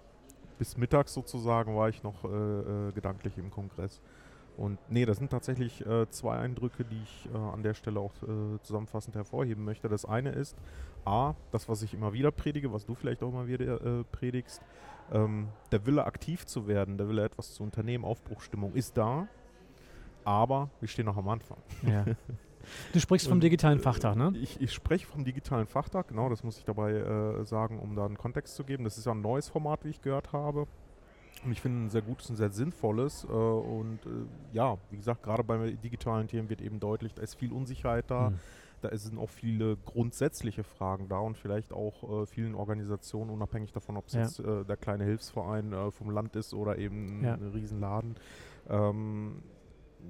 bis 0.59 0.77
mittags 0.77 1.13
sozusagen 1.13 1.77
war 1.77 1.89
ich 1.89 2.03
noch 2.03 2.25
äh, 2.25 2.29
äh, 2.29 2.93
gedanklich 2.93 3.37
im 3.39 3.51
Kongress. 3.51 4.01
Und 4.57 4.79
nee, 4.89 5.05
das 5.05 5.19
sind 5.19 5.31
tatsächlich 5.31 5.85
äh, 5.85 6.09
zwei 6.09 6.39
Eindrücke, 6.39 6.85
die 6.85 7.01
ich 7.03 7.29
äh, 7.33 7.37
an 7.37 7.63
der 7.63 7.75
Stelle 7.75 8.01
auch 8.01 8.13
äh, 8.23 8.61
zusammenfassend 8.63 9.15
hervorheben 9.15 9.65
möchte. 9.65 9.89
Das 9.89 10.05
eine 10.05 10.31
ist, 10.31 10.57
A, 11.05 11.35
das, 11.53 11.69
was 11.69 11.83
ich 11.83 11.93
immer 11.93 12.13
wieder 12.13 12.31
predige, 12.31 12.73
was 12.73 12.87
du 12.87 12.95
vielleicht 12.95 13.23
auch 13.23 13.29
immer 13.29 13.47
wieder 13.47 13.81
äh, 13.85 14.05
predigst, 14.05 14.63
ähm, 15.13 15.49
der 15.73 15.85
Wille 15.87 16.05
aktiv 16.05 16.47
zu 16.47 16.67
werden, 16.67 16.97
der 16.97 17.09
Wille 17.09 17.25
etwas 17.25 17.55
zu 17.55 17.63
unternehmen, 17.63 18.05
Aufbruchstimmung 18.05 18.73
ist 18.73 18.97
da, 18.97 19.29
aber 20.25 20.71
wir 20.81 20.89
stehen 20.89 21.07
noch 21.07 21.17
am 21.17 21.29
Anfang. 21.29 21.59
Ja. 21.83 22.05
Du 22.93 22.99
sprichst 22.99 23.29
vom 23.29 23.39
digitalen 23.39 23.79
äh, 23.79 23.83
Fachtag, 23.83 24.17
ne? 24.17 24.33
Ich, 24.41 24.61
ich 24.61 24.73
spreche 24.73 25.07
vom 25.07 25.25
digitalen 25.25 25.69
Fachtag, 25.69 26.09
genau, 26.09 26.29
das 26.29 26.43
muss 26.43 26.59
ich 26.59 26.65
dabei 26.65 26.95
äh, 26.95 27.45
sagen, 27.45 27.79
um 27.79 27.95
da 27.95 28.05
einen 28.05 28.19
Kontext 28.19 28.57
zu 28.57 28.65
geben. 28.65 28.83
Das 28.83 28.99
ist 28.99 29.07
ja 29.07 29.13
ein 29.13 29.21
neues 29.21 29.49
Format, 29.49 29.85
wie 29.85 29.91
ich 29.91 30.03
gehört 30.03 30.33
habe. 30.33 30.67
Und 31.45 31.53
ich 31.53 31.61
finde 31.61 31.85
ein 31.87 31.91
sehr 31.91 32.03
gutes 32.03 32.29
und 32.31 32.37
sehr 32.37 32.51
sinnvolles. 32.51 33.25
Äh, 33.25 33.33
und 33.33 33.99
äh, 34.07 34.09
ja, 34.53 34.77
wie 34.91 34.97
gesagt, 34.97 35.23
gerade 35.23 35.45
bei 35.45 35.73
digitalen 35.73 36.29
Themen 36.29 36.49
wird 36.49 36.61
eben 36.61 36.81
deutlich, 36.81 37.15
da 37.15 37.23
ist 37.23 37.35
viel 37.35 37.53
Unsicherheit 37.53 38.11
da. 38.11 38.29
Hm. 38.29 38.39
Da 38.83 38.95
sind 38.97 39.19
auch 39.19 39.31
viele 39.31 39.79
grundsätzliche 39.79 40.63
Fragen 40.63 41.09
da 41.09 41.19
und 41.19 41.39
vielleicht 41.39 41.73
auch 41.73 42.23
äh, 42.23 42.27
vielen 42.27 42.55
Organisationen, 42.55 43.31
unabhängig 43.31 43.73
davon, 43.73 43.97
ob 43.97 44.07
es 44.09 44.13
Ja. 44.13 44.21
jetzt 44.23 44.39
äh, 44.39 44.65
der 44.65 44.77
kleine 44.77 45.05
Hilfsverein 45.05 45.73
äh, 45.73 45.91
vom 45.91 46.11
Land 46.11 46.37
ist 46.37 46.53
oder 46.53 46.77
eben 46.79 47.25
Ja. 47.25 47.35
ein 47.35 47.51
Riesenladen. 47.55 48.17
Ähm, 48.69 49.43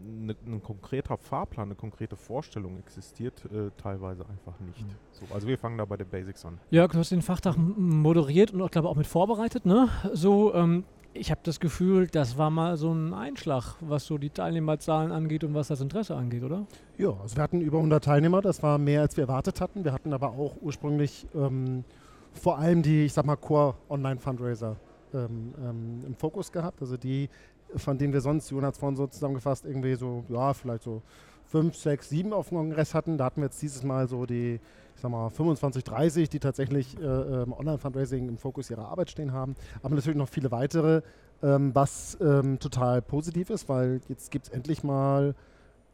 ne, 0.05 0.35
ein 0.47 0.63
konkreter 0.63 1.17
Fahrplan, 1.17 1.69
eine 1.69 1.75
konkrete 1.77 2.17
Vorstellung 2.17 2.77
existiert 2.79 3.45
äh, 3.53 3.71
teilweise 3.77 4.27
einfach 4.29 4.59
nicht. 4.61 4.83
Mhm. 4.83 4.91
So, 5.13 5.33
also 5.33 5.47
wir 5.47 5.59
fangen 5.59 5.79
da 5.79 5.85
bei 5.85 5.97
den 5.97 6.09
Basics 6.09 6.45
an. 6.45 6.59
Jörg, 6.71 6.91
du 6.93 6.99
hast 6.99 7.13
den 7.13 7.23
Fachtag 7.23 7.57
moderiert 7.57 8.53
und 8.53 8.63
auch, 8.63 8.71
glaube 8.71 8.89
auch 8.89 8.97
mit 8.97 9.07
vorbereitet, 9.07 9.65
ne? 9.65 9.89
So, 10.13 10.53
ähm, 10.55 10.85
ich 11.19 11.31
habe 11.31 11.41
das 11.43 11.61
Gefühl, 11.61 12.07
das 12.07 12.39
war 12.39 12.51
mal 12.51 12.77
so 12.77 12.93
ein 12.93 13.15
Einschlag, 13.15 13.77
was 13.81 14.07
so 14.07 14.19
die 14.19 14.31
Teilnehmerzahlen 14.31 15.13
angeht 15.13 15.45
und 15.45 15.55
was 15.55 15.69
das 15.69 15.81
Interesse 15.81 16.15
angeht, 16.15 16.43
oder? 16.43 16.67
Ja, 16.99 17.11
also 17.21 17.37
wir 17.37 17.43
hatten 17.43 17.61
über 17.61 17.79
100 17.79 18.05
Teilnehmer, 18.05 18.41
das 18.41 18.63
war 18.63 18.79
mehr 18.79 19.01
als 19.01 19.17
wir 19.17 19.25
erwartet 19.25 19.61
hatten. 19.61 19.85
Wir 19.85 19.93
hatten 19.93 20.13
aber 20.13 20.31
auch 20.31 20.57
ursprünglich 20.61 21.27
ähm, 21.35 21.85
vor 22.33 22.59
allem 22.59 22.83
die, 22.83 23.07
ich 23.07 23.13
sag 23.13 23.25
mal, 23.25 23.37
Core-Online-Fundraiser 23.37 24.77
ähm, 25.15 25.55
ähm, 25.63 26.01
im 26.07 26.15
Fokus 26.15 26.53
gehabt. 26.53 26.81
Also 26.81 26.97
die, 26.97 27.29
von 27.75 27.99
denen 27.99 28.13
wir 28.13 28.21
sonst, 28.21 28.51
Jonas 28.51 28.79
vorhin 28.79 28.97
so 28.97 29.07
zusammengefasst, 29.07 29.65
irgendwie 29.65 29.95
so, 29.95 30.25
ja, 30.29 30.53
vielleicht 30.53 30.83
so 30.83 31.03
fünf, 31.49 31.77
sechs, 31.77 32.09
sieben 32.09 32.33
auf 32.33 32.49
dem 32.49 32.59
Kongress 32.59 32.95
hatten. 32.95 33.19
Da 33.19 33.27
hatten 33.27 33.41
wir 33.41 33.47
jetzt 33.47 33.61
dieses 33.63 33.83
Mal 33.83 34.09
so 34.09 34.27
die, 34.27 34.61
ich 34.95 35.01
sag 35.01 35.11
mal, 35.11 35.31
25, 35.31 35.85
30, 35.85 36.29
die 36.29 36.41
tatsächlich 36.41 36.99
äh, 36.99 37.05
ähm, 37.05 37.53
Online-Fundraising 37.53 38.29
im 38.29 38.39
Fokus 38.39 38.71
ihrer 38.71 38.89
Arbeit 38.89 39.11
stehen 39.11 39.33
haben. 39.33 39.55
Aber 39.83 39.95
natürlich 39.95 40.19
noch 40.19 40.29
viele 40.29 40.51
weitere, 40.51 41.03
ähm, 41.43 41.75
was 41.75 42.19
ähm, 42.21 42.59
total 42.59 43.03
positiv 43.03 43.51
ist, 43.51 43.69
weil 43.69 44.01
jetzt 44.09 44.31
gibt 44.31 44.47
es 44.47 44.53
endlich 44.53 44.83
mal 44.83 45.35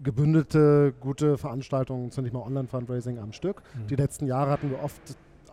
gebündelte, 0.03 0.95
gute 1.01 1.39
Veranstaltungen 1.39 2.11
zum 2.11 2.25
Thema 2.25 2.45
Online-Fundraising 2.45 3.19
am 3.19 3.33
Stück. 3.33 3.63
Mhm. 3.75 3.87
Die 3.89 3.97
letzten 3.97 4.27
Jahre 4.27 4.51
hatten 4.51 4.71
wir 4.71 4.83
oft 4.83 5.01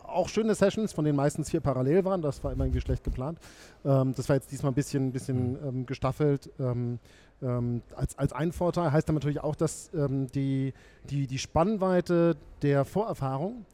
auch 0.09 0.27
schöne 0.27 0.55
Sessions, 0.55 0.93
von 0.93 1.05
denen 1.05 1.15
meistens 1.15 1.49
vier 1.49 1.61
parallel 1.61 2.03
waren. 2.05 2.21
Das 2.21 2.43
war 2.43 2.51
immer 2.51 2.65
irgendwie 2.65 2.81
schlecht 2.81 3.03
geplant. 3.03 3.39
Ähm, 3.85 4.13
das 4.15 4.27
war 4.27 4.35
jetzt 4.35 4.51
diesmal 4.51 4.71
ein 4.71 4.75
bisschen, 4.75 5.11
bisschen 5.11 5.57
ähm, 5.63 5.85
gestaffelt. 5.85 6.49
Ähm, 6.59 6.99
ähm, 7.41 7.81
als, 7.95 8.17
als 8.17 8.33
ein 8.33 8.51
Vorteil 8.51 8.91
heißt 8.91 9.07
dann 9.07 9.15
natürlich 9.15 9.41
auch, 9.41 9.55
dass 9.55 9.89
ähm, 9.93 10.27
die, 10.27 10.73
die, 11.09 11.27
die 11.27 11.37
Spannweite 11.39 12.35
der 12.61 12.85
Vorerfahrung 12.85 13.65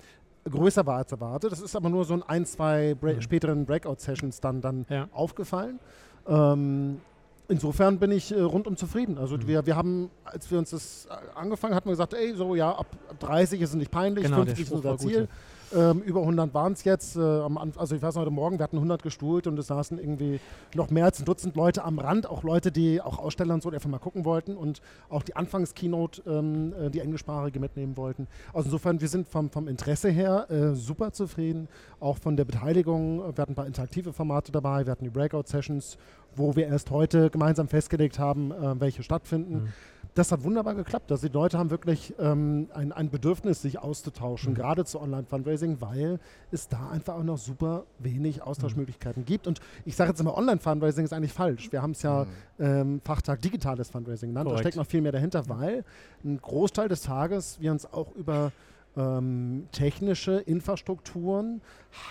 größer 0.50 0.86
war 0.86 0.98
als 0.98 1.12
erwartet. 1.12 1.52
Das 1.52 1.60
ist 1.60 1.76
aber 1.76 1.90
nur 1.90 2.06
so 2.06 2.14
in 2.14 2.24
ein, 2.24 2.46
zwei 2.46 2.94
Bra 2.94 3.14
Mhm. 3.14 3.22
späteren 3.22 3.66
Breakout-Sessions 3.66 4.40
dann, 4.42 4.62
dann 4.62 4.86
Ja. 4.90 5.08
aufgefallen. 5.12 5.80
Ähm, 6.28 7.02
insofern 7.48 7.98
bin 8.00 8.12
ich 8.12 8.32
äh, 8.32 8.42
rundum 8.42 8.78
zufrieden. 8.78 9.18
Also 9.18 9.38
Mhm. 9.38 9.48
wir, 9.48 9.66
wir 9.66 9.76
haben, 9.76 10.12
als 10.24 10.50
wir 10.52 10.60
uns 10.60 10.70
das 10.70 11.08
äh, 11.08 11.10
angefangen 11.36 11.74
hatten, 11.74 11.88
wir 11.90 11.94
gesagt, 11.94 12.14
ey, 12.14 12.36
so 12.36 12.54
ja, 12.56 12.70
ab 12.72 12.88
ab 13.10 13.20
30 13.20 13.62
ist 13.62 13.70
es 13.70 13.76
nicht 13.76 13.90
peinlich, 13.92 14.26
Genau, 14.26 14.38
der 14.44 14.56
50 14.56 14.66
ist 14.68 14.72
unser 14.72 14.90
war 14.90 14.98
gut, 14.98 15.12
Ziel. 15.12 15.28
Ähm, 15.76 16.02
über 16.02 16.22
100 16.22 16.54
waren 16.54 16.74
es 16.74 16.84
jetzt. 16.84 17.18
Äh, 17.18 17.20
also 17.20 17.96
ich 17.96 18.02
weiß 18.02 18.16
noch, 18.16 18.22
heute 18.22 18.32
Morgen, 18.32 18.58
wir 18.60 18.64
hatten 18.64 18.78
100 18.78 19.04
gestuhlt 19.04 19.48
und 19.48 19.60
es 19.60 19.68
saßen 19.68 20.00
irgendwie 20.00 20.40
noch 20.74 20.90
mehr 20.90 21.06
als 21.06 21.20
ein 21.20 21.26
Dutzend 21.26 21.56
Leute 21.56 21.84
am 21.84 22.00
Rand, 22.00 22.28
auch 22.28 22.44
Leute, 22.44 22.72
die 22.72 23.02
auch 23.02 23.20
Aussteller 23.20 23.54
und 23.54 23.64
so, 23.64 23.70
einfach 23.70 23.90
mal 23.90 24.00
gucken 24.00 24.26
wollten 24.26 24.56
und 24.56 24.82
auch 25.10 25.24
die 25.24 25.36
Anfangs-Keynote, 25.36 26.22
ähm, 26.28 26.74
äh, 26.80 26.90
die 26.90 27.00
englischsprachige 27.00 27.60
mitnehmen 27.60 27.98
wollten. 27.98 28.28
Also 28.54 28.68
insofern, 28.68 29.02
wir 29.02 29.10
sind 29.10 29.28
vom, 29.28 29.50
vom 29.50 29.68
Interesse 29.68 30.10
her 30.10 30.50
äh, 30.50 30.74
super 30.74 31.12
zufrieden, 31.12 31.68
auch 32.00 32.18
von 32.18 32.38
der 32.38 32.46
Beteiligung. 32.46 33.20
Wir 33.20 33.42
hatten 33.42 33.52
ein 33.52 33.56
paar 33.56 33.68
interaktive 33.68 34.14
Formate 34.14 34.52
dabei, 34.52 34.86
wir 34.86 34.92
hatten 34.92 35.04
die 35.04 35.10
Breakout-Sessions, 35.10 35.98
wo 36.36 36.56
wir 36.56 36.68
erst 36.68 36.92
heute 36.92 37.30
gemeinsam 37.30 37.68
festgelegt 37.68 38.20
haben, 38.20 38.52
äh, 38.52 38.80
welche 38.80 39.04
stattfinden. 39.04 39.64
Mhm. 39.64 39.74
Das 40.16 40.32
hat 40.32 40.44
wunderbar 40.44 40.76
geklappt. 40.76 41.12
Also 41.12 41.28
die 41.28 41.34
Leute 41.34 41.58
haben 41.58 41.70
wirklich 41.70 42.14
ähm, 42.20 42.70
ein, 42.74 42.94
ein 42.94 43.10
Bedürfnis, 43.10 43.62
sich 43.62 43.80
auszutauschen, 43.80 44.52
Mhm. 44.54 44.56
gerade 44.56 44.86
zu 44.86 45.02
Online-Fundraising, 45.02 45.82
weil 45.82 46.20
es 46.52 46.70
da 46.70 46.90
einfach 46.90 47.16
auch 47.16 47.24
noch 47.24 47.38
super 47.38 47.84
wenig 48.00 48.42
Austauschmöglichkeiten 48.42 49.26
gibt. 49.26 49.46
Und 49.46 49.60
ich 49.84 49.96
sage 49.98 50.12
jetzt 50.12 50.22
immer, 50.22 50.38
Online-Fundraising 50.38 51.04
ist 51.04 51.12
eigentlich 51.12 51.34
falsch. 51.34 51.70
Wir 51.74 51.82
haben 51.82 51.92
es 51.92 52.02
ja 52.02 52.24
Mhm. 52.58 52.66
ähm, 52.66 53.02
Fachtag 53.04 53.42
digitales 53.42 53.90
Fundraising 53.90 54.30
genannt. 54.30 54.46
Da 54.48 54.52
Korrekt. 54.52 54.64
steckt 54.64 54.78
noch 54.78 54.88
viel 54.88 55.02
mehr 55.02 55.12
dahinter, 55.12 55.50
weil 55.50 55.84
ein 56.24 56.40
Großteil 56.42 56.88
des 56.88 57.02
Tages 57.02 57.60
wir 57.60 57.72
uns 57.74 57.86
auch 57.86 58.16
über 58.16 58.54
ähm, 58.98 59.68
technische 59.72 60.34
Infrastrukturen, 60.38 61.62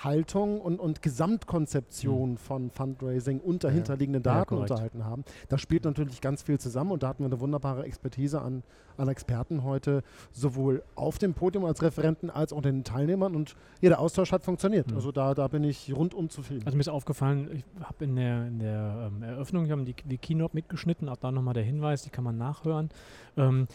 Haltung 0.03 0.61
und, 0.61 0.81
und 0.81 1.03
Gesamtkonzeption 1.03 2.37
von 2.39 2.71
Fundraising 2.71 3.41
und 3.41 3.65
dahinterliegenden 3.65 4.23
Ja, 4.23 4.35
Daten 4.35 4.49
korrekt. 4.49 4.71
unterhalten 4.71 5.05
haben. 5.05 5.25
Da 5.49 5.59
spielt 5.59 5.85
natürlich 5.85 6.21
ganz 6.21 6.43
viel 6.43 6.59
zusammen 6.59 6.93
und 6.93 7.03
da 7.03 7.09
hatten 7.09 7.23
wir 7.23 7.27
eine 7.27 7.41
wunderbare 7.41 7.85
Expertise 7.85 8.41
an, 8.41 8.63
an 8.97 9.09
Experten 9.09 9.65
heute, 9.65 10.03
sowohl 10.33 10.83
auf 10.95 11.19
dem 11.19 11.35
Podium 11.35 11.65
als 11.65 11.83
Referenten 11.83 12.31
als 12.31 12.53
auch 12.53 12.63
den 12.63 12.85
Teilnehmern 12.85 13.35
und 13.35 13.57
ja, 13.81 13.89
der 13.89 14.01
Austausch 14.01 14.33
hat 14.33 14.45
funktioniert. 14.45 14.91
Mhm. 14.91 14.97
Also 14.97 15.13
da, 15.13 15.35
da 15.35 15.49
bin 15.49 15.65
ich 15.65 15.95
rundum 15.95 16.29
zufrieden. 16.29 16.63
Also 16.65 16.77
mir 16.77 16.83
ist 16.83 16.89
aufgefallen, 16.89 17.51
ich 17.53 17.65
habe 17.83 18.05
in 18.05 18.17
der, 18.17 18.47
in 18.47 18.59
der 18.59 19.11
ähm, 19.15 19.23
Eröffnung, 19.23 19.65
ich 19.65 19.71
habe 19.71 19.85
die, 19.85 19.95
die 20.05 20.19
Keynote 20.19 20.55
mitgeschnitten, 20.55 21.09
auch 21.09 21.17
da 21.17 21.33
nochmal 21.33 21.55
der 21.55 21.65
Hinweis, 21.65 22.03
die 22.03 22.11
kann 22.11 22.25
man 22.25 22.39
nachhören. 22.39 22.91
Ähm, 23.37 23.67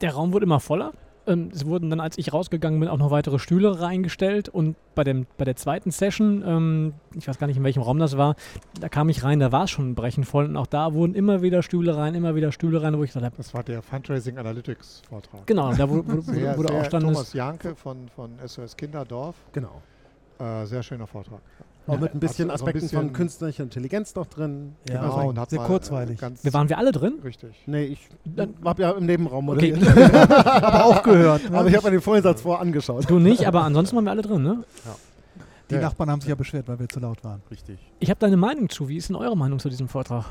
der 0.00 0.14
Raum 0.14 0.32
wurde 0.32 0.44
immer 0.44 0.60
voller. 0.60 0.92
Ähm, 1.26 1.50
es 1.52 1.66
wurden 1.66 1.90
dann, 1.90 2.00
als 2.00 2.18
ich 2.18 2.32
rausgegangen 2.32 2.80
bin, 2.80 2.88
auch 2.88 2.98
noch 2.98 3.10
weitere 3.10 3.38
Stühle 3.38 3.80
reingestellt 3.80 4.48
und 4.48 4.76
bei, 4.94 5.04
dem, 5.04 5.26
bei 5.36 5.44
der 5.44 5.56
zweiten 5.56 5.90
Session, 5.90 6.42
ähm, 6.46 6.94
ich 7.14 7.26
weiß 7.26 7.38
gar 7.38 7.46
nicht, 7.46 7.56
in 7.56 7.64
welchem 7.64 7.82
Raum 7.82 7.98
das 7.98 8.16
war, 8.16 8.36
da 8.80 8.88
kam 8.88 9.08
ich 9.08 9.24
rein, 9.24 9.40
da 9.40 9.52
war 9.52 9.64
es 9.64 9.70
schon 9.70 9.94
brechend 9.94 10.26
voll 10.26 10.44
und 10.46 10.56
auch 10.56 10.66
da 10.66 10.94
wurden 10.94 11.14
immer 11.14 11.42
wieder 11.42 11.62
Stühle 11.62 11.96
rein, 11.96 12.14
immer 12.14 12.34
wieder 12.34 12.52
Stühle 12.52 12.82
rein, 12.82 12.96
wo 12.98 13.02
ich 13.04 13.10
gesagt 13.10 13.24
habe, 13.24 13.36
Das 13.36 13.54
war 13.54 13.62
der 13.62 13.82
Fundraising 13.82 14.38
Analytics 14.38 15.02
Vortrag. 15.08 15.46
genau, 15.46 15.72
da 15.74 15.88
wo, 15.88 15.96
wo, 15.96 16.16
wo, 16.16 16.20
Sehr, 16.20 16.54
du 16.54 16.62
sehr 16.62 16.70
auch 16.80 16.84
standest. 16.84 17.14
Thomas 17.14 17.32
Janke 17.32 17.74
von, 17.74 18.08
von 18.08 18.30
SOS 18.44 18.76
Kinderdorf. 18.76 19.34
Genau. 19.52 19.82
Äh, 20.38 20.66
sehr 20.66 20.82
schöner 20.82 21.06
Vortrag. 21.06 21.40
Auch 21.86 22.00
mit 22.00 22.14
ein 22.14 22.20
bisschen 22.20 22.50
Also 22.50 22.64
so 22.64 22.70
ein 22.70 22.76
Aspekten 22.76 22.88
von 22.96 23.00
bisschen- 23.08 23.12
künstlicher 23.12 23.62
Intelligenz 23.62 24.14
noch 24.14 24.26
drin. 24.26 24.74
Ja, 24.88 25.02
genau, 25.02 25.14
also 25.16 25.28
und 25.28 25.38
hat 25.38 25.50
sehr 25.50 25.58
mal, 25.58 25.64
äh, 25.66 25.68
kurzweilig. 25.68 26.18
Ganz 26.18 26.42
Wir 26.44 26.52
waren 26.54 26.68
wir 26.68 26.78
alle 26.78 26.92
drin? 26.92 27.14
richtig. 27.22 27.54
Nee, 27.66 27.84
ich 27.84 28.00
habe 28.64 28.82
ja 28.82 28.90
im 28.92 29.04
Nebenraum 29.06 29.48
Okay. 29.50 29.74
aber 30.46 30.84
auch 30.86 31.02
gehört. 31.02 31.50
Ne? 31.50 31.58
Aber 31.58 31.68
ich 31.68 31.74
habe 31.76 31.86
mir 31.86 31.90
den 31.92 32.00
Vollsatz 32.00 32.40
vor 32.40 32.60
angeschaut. 32.60 33.08
Du 33.10 33.18
nicht, 33.18 33.46
aber 33.46 33.62
ansonsten 33.64 33.96
waren 33.96 34.04
wir 34.04 34.10
alle 34.12 34.22
drin, 34.22 34.42
ne? 34.42 34.64
Die 35.70 35.74
Ja. 35.74 35.80
Nachbarn 35.82 36.10
haben 36.10 36.20
sich 36.20 36.28
ja 36.30 36.34
beschwert, 36.34 36.68
weil 36.68 36.78
wir 36.78 36.88
zu 36.88 37.00
laut 37.00 37.22
waren. 37.24 37.42
Richtig. 37.50 37.78
Ich 38.00 38.10
habe 38.10 38.20
deine 38.20 38.36
Meinung 38.36 38.68
zu. 38.68 38.88
Wie 38.88 38.96
ist 38.96 39.08
denn 39.08 39.16
eure 39.16 39.36
Meinung 39.36 39.58
zu 39.58 39.68
diesem 39.68 39.88
Vortrag? 39.88 40.24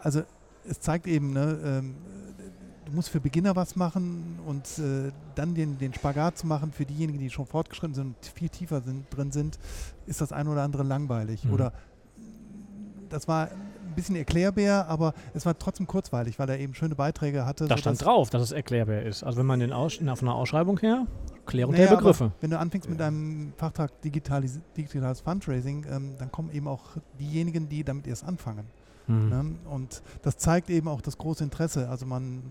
Also 0.00 0.22
es 0.68 0.80
zeigt 0.80 1.06
eben, 1.06 1.32
ne, 1.32 1.58
ähm, 1.64 1.94
du 2.92 2.96
musst 2.96 3.08
für 3.08 3.20
Beginner 3.20 3.56
was 3.56 3.74
machen 3.74 4.38
und 4.46 4.66
äh, 4.78 5.10
dann 5.34 5.54
den, 5.54 5.78
den 5.78 5.94
Spagat 5.94 6.36
zu 6.36 6.46
machen 6.46 6.72
für 6.72 6.84
diejenigen, 6.84 7.18
die 7.18 7.30
schon 7.30 7.46
fortgeschritten 7.46 7.94
sind 7.94 8.06
und 8.08 8.16
viel 8.34 8.50
tiefer 8.50 8.82
sind, 8.82 9.06
drin 9.10 9.32
sind, 9.32 9.58
ist 10.06 10.20
das 10.20 10.30
ein 10.30 10.46
oder 10.46 10.62
andere 10.62 10.82
langweilig. 10.82 11.44
Mhm. 11.44 11.54
Oder 11.54 11.72
das 13.08 13.26
war 13.28 13.48
ein 13.48 13.94
bisschen 13.94 14.16
erklärbär, 14.16 14.86
aber 14.88 15.14
es 15.32 15.46
war 15.46 15.58
trotzdem 15.58 15.86
kurzweilig, 15.86 16.38
weil 16.38 16.50
er 16.50 16.58
eben 16.58 16.74
schöne 16.74 16.94
Beiträge 16.94 17.46
hatte. 17.46 17.66
Da 17.66 17.78
stand 17.78 18.04
drauf, 18.04 18.28
dass 18.28 18.42
es 18.42 18.52
erklärbar 18.52 19.02
ist. 19.02 19.22
Also 19.22 19.38
wenn 19.38 19.46
man 19.46 19.60
den 19.60 19.72
Aus 19.72 19.94
von 19.96 20.06
der 20.06 20.34
Ausschreibung 20.34 20.78
her, 20.78 21.06
Klärung 21.46 21.72
Naja, 21.72 21.88
der 21.88 21.96
Begriffe. 21.96 22.32
Wenn 22.40 22.50
du 22.50 22.58
anfängst 22.58 22.88
mit 22.90 23.00
einem 23.00 23.54
Fachtrag 23.56 24.00
Digitalis 24.02 24.60
digitales 24.76 25.20
Fundraising, 25.22 25.86
ähm, 25.90 26.14
dann 26.18 26.30
kommen 26.30 26.52
eben 26.52 26.68
auch 26.68 26.82
diejenigen, 27.18 27.68
die 27.68 27.84
damit 27.84 28.06
erst 28.06 28.24
anfangen. 28.24 28.66
Hm. 29.06 29.28
Ne? 29.28 29.54
Und 29.70 30.02
das 30.22 30.36
zeigt 30.36 30.70
eben 30.70 30.88
auch 30.88 31.00
das 31.00 31.18
große 31.18 31.42
Interesse. 31.42 31.88
Also 31.88 32.06
man, 32.06 32.42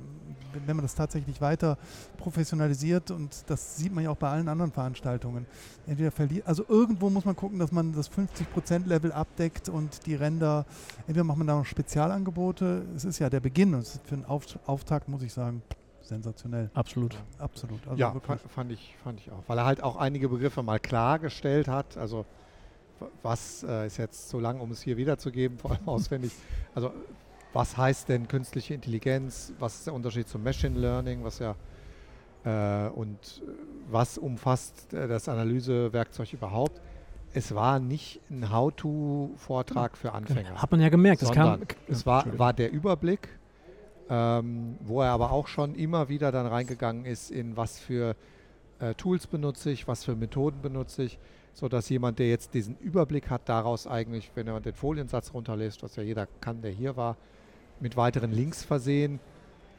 wenn 0.65 0.75
man 0.75 0.83
das 0.83 0.95
tatsächlich 0.95 1.41
weiter 1.41 1.77
professionalisiert 2.17 3.11
und 3.11 3.49
das 3.49 3.77
sieht 3.77 3.93
man 3.93 4.03
ja 4.03 4.09
auch 4.09 4.17
bei 4.17 4.29
allen 4.29 4.47
anderen 4.47 4.71
Veranstaltungen. 4.71 5.45
Entweder 5.87 6.11
verliert, 6.11 6.47
also 6.47 6.65
irgendwo 6.67 7.09
muss 7.09 7.25
man 7.25 7.35
gucken, 7.35 7.59
dass 7.59 7.71
man 7.71 7.93
das 7.93 8.11
50%-Level 8.11 9.11
abdeckt 9.11 9.69
und 9.69 10.05
die 10.05 10.15
Ränder, 10.15 10.65
entweder 11.07 11.23
macht 11.23 11.37
man 11.37 11.47
da 11.47 11.55
noch 11.55 11.65
Spezialangebote. 11.65 12.83
Es 12.95 13.05
ist 13.05 13.19
ja 13.19 13.29
der 13.29 13.39
Beginn 13.39 13.73
und 13.73 13.81
es 13.81 13.95
ist 13.95 14.07
für 14.07 14.15
einen 14.15 14.25
Auf, 14.25 14.45
Auftakt, 14.65 15.07
muss 15.07 15.23
ich 15.23 15.33
sagen, 15.33 15.61
sensationell. 16.01 16.69
Absolut. 16.73 17.17
Absolut. 17.37 17.87
Also 17.87 17.97
ja, 17.97 18.13
fand 18.49 18.71
ich, 18.71 18.95
fand 19.03 19.19
ich 19.19 19.31
auch. 19.31 19.43
Weil 19.47 19.57
er 19.57 19.65
halt 19.65 19.81
auch 19.81 19.95
einige 19.95 20.29
Begriffe 20.29 20.61
mal 20.61 20.79
klargestellt 20.79 21.67
hat. 21.67 21.97
Also 21.97 22.25
was 23.21 23.63
äh, 23.63 23.87
ist 23.87 23.97
jetzt 23.97 24.29
so 24.29 24.39
lang, 24.39 24.59
um 24.59 24.71
es 24.71 24.81
hier 24.81 24.97
wiederzugeben, 24.97 25.57
vor 25.57 25.71
allem 25.71 25.85
auswendig. 25.87 26.31
Also 26.73 26.91
was 27.53 27.75
heißt 27.75 28.09
denn 28.09 28.27
künstliche 28.27 28.73
Intelligenz? 28.73 29.53
Was 29.59 29.75
ist 29.75 29.87
der 29.87 29.93
Unterschied 29.93 30.27
zum 30.27 30.43
Machine 30.43 30.79
Learning? 30.79 31.23
Was 31.23 31.39
ja 31.39 31.55
äh, 32.43 32.89
und 32.89 33.41
äh, 33.45 33.51
was 33.89 34.17
umfasst 34.17 34.93
äh, 34.93 35.07
das 35.07 35.27
Analysewerkzeug 35.27 36.33
überhaupt? 36.33 36.81
Es 37.33 37.55
war 37.55 37.79
nicht 37.79 38.19
ein 38.29 38.51
How-to-Vortrag 38.51 39.97
für 39.97 40.11
Anfänger. 40.11 40.61
Hat 40.61 40.71
man 40.71 40.81
ja 40.81 40.89
gemerkt. 40.89 41.21
Das 41.21 41.31
kam, 41.31 41.61
es 41.87 42.05
war, 42.05 42.25
war 42.37 42.51
der 42.51 42.71
Überblick, 42.71 43.29
ähm, 44.09 44.75
wo 44.81 45.01
er 45.01 45.11
aber 45.11 45.31
auch 45.31 45.47
schon 45.47 45.75
immer 45.75 46.09
wieder 46.09 46.31
dann 46.33 46.45
reingegangen 46.45 47.05
ist 47.05 47.31
in 47.31 47.55
was 47.55 47.79
für 47.79 48.15
äh, 48.79 48.95
Tools 48.95 49.27
benutze 49.27 49.71
ich, 49.71 49.87
was 49.87 50.03
für 50.03 50.15
Methoden 50.15 50.61
benutze 50.61 51.03
ich, 51.03 51.19
sodass 51.53 51.89
jemand, 51.89 52.19
der 52.19 52.29
jetzt 52.29 52.53
diesen 52.53 52.77
Überblick 52.77 53.29
hat, 53.29 53.41
daraus 53.45 53.87
eigentlich, 53.87 54.31
wenn 54.35 54.47
er 54.47 54.59
den 54.59 54.73
Foliensatz 54.73 55.33
runterlässt, 55.33 55.83
was 55.83 55.95
ja 55.95 56.03
jeder 56.03 56.27
kann, 56.39 56.61
der 56.61 56.71
hier 56.71 56.95
war, 56.95 57.17
mit 57.79 57.97
weiteren 57.97 58.31
Links 58.31 58.63
versehen, 58.63 59.19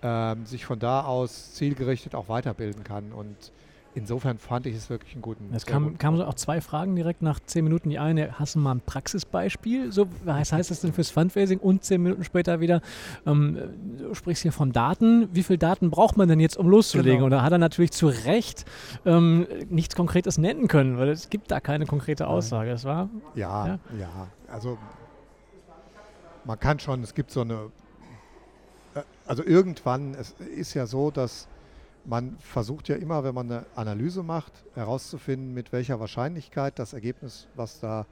ähm, 0.02 0.44
sich 0.46 0.64
von 0.64 0.78
da 0.78 1.04
aus 1.04 1.54
zielgerichtet 1.54 2.14
auch 2.14 2.28
weiterbilden 2.28 2.84
kann. 2.84 3.12
Und 3.12 3.52
insofern 3.94 4.38
fand 4.38 4.66
ich 4.66 4.74
es 4.74 4.88
wirklich 4.90 5.12
einen 5.14 5.22
guten. 5.22 5.50
Es 5.54 5.62
sehr 5.62 5.72
kam, 5.72 5.98
kamen 5.98 6.16
so 6.16 6.24
auch 6.24 6.34
zwei 6.34 6.60
Fragen 6.60 6.96
direkt 6.96 7.22
nach 7.22 7.40
zehn 7.40 7.64
Minuten. 7.64 7.90
Die 7.90 7.98
eine, 7.98 8.38
hast 8.38 8.54
du 8.54 8.58
mal 8.58 8.74
ein 8.76 8.80
Praxisbeispiel? 8.80 9.92
So, 9.92 10.06
was 10.24 10.52
heißt 10.52 10.70
das 10.70 10.80
denn 10.80 10.92
fürs 10.92 11.10
Fundraising? 11.10 11.58
Und 11.58 11.84
zehn 11.84 12.02
Minuten 12.02 12.24
später 12.24 12.60
wieder, 12.60 12.80
ähm, 13.26 13.58
du 13.98 14.14
sprichst 14.14 14.42
hier 14.42 14.52
von 14.52 14.72
Daten. 14.72 15.28
Wie 15.32 15.42
viel 15.42 15.58
Daten 15.58 15.90
braucht 15.90 16.16
man 16.16 16.28
denn 16.28 16.40
jetzt, 16.40 16.56
um 16.56 16.68
loszulegen? 16.68 17.12
Genau. 17.18 17.24
Und 17.26 17.30
da 17.32 17.42
hat 17.42 17.52
er 17.52 17.58
natürlich 17.58 17.92
zu 17.92 18.06
Recht 18.08 18.64
ähm, 19.04 19.46
nichts 19.68 19.94
Konkretes 19.94 20.38
nennen 20.38 20.68
können, 20.68 20.98
weil 20.98 21.08
es 21.10 21.28
gibt 21.30 21.50
da 21.50 21.60
keine 21.60 21.86
konkrete 21.86 22.26
Aussage. 22.28 22.70
Es 22.70 22.84
war, 22.84 23.08
Ja, 23.34 23.66
Ja? 23.66 23.78
ja, 23.98 24.28
Also 24.48 24.78
man 26.44 26.58
kann 26.58 26.78
schon, 26.78 27.02
es 27.02 27.14
gibt 27.14 27.30
so 27.30 27.42
eine, 27.42 27.70
äh, 28.94 29.00
also 29.26 29.44
irgendwann, 29.44 30.14
es 30.14 30.32
ist 30.56 30.74
ja 30.74 30.86
so, 30.86 31.10
dass 31.10 31.48
man 32.04 32.36
versucht 32.38 32.88
ja 32.88 32.96
immer, 32.96 33.24
wenn 33.24 33.34
man 33.34 33.50
eine 33.50 33.66
Analyse 33.74 34.22
macht, 34.22 34.52
herauszufinden, 34.74 35.54
mit 35.54 35.72
welcher 35.72 36.00
Wahrscheinlichkeit 36.00 36.78
das 36.78 36.92
Ergebnis, 36.92 37.48
was 37.54 37.80
da, 37.80 38.06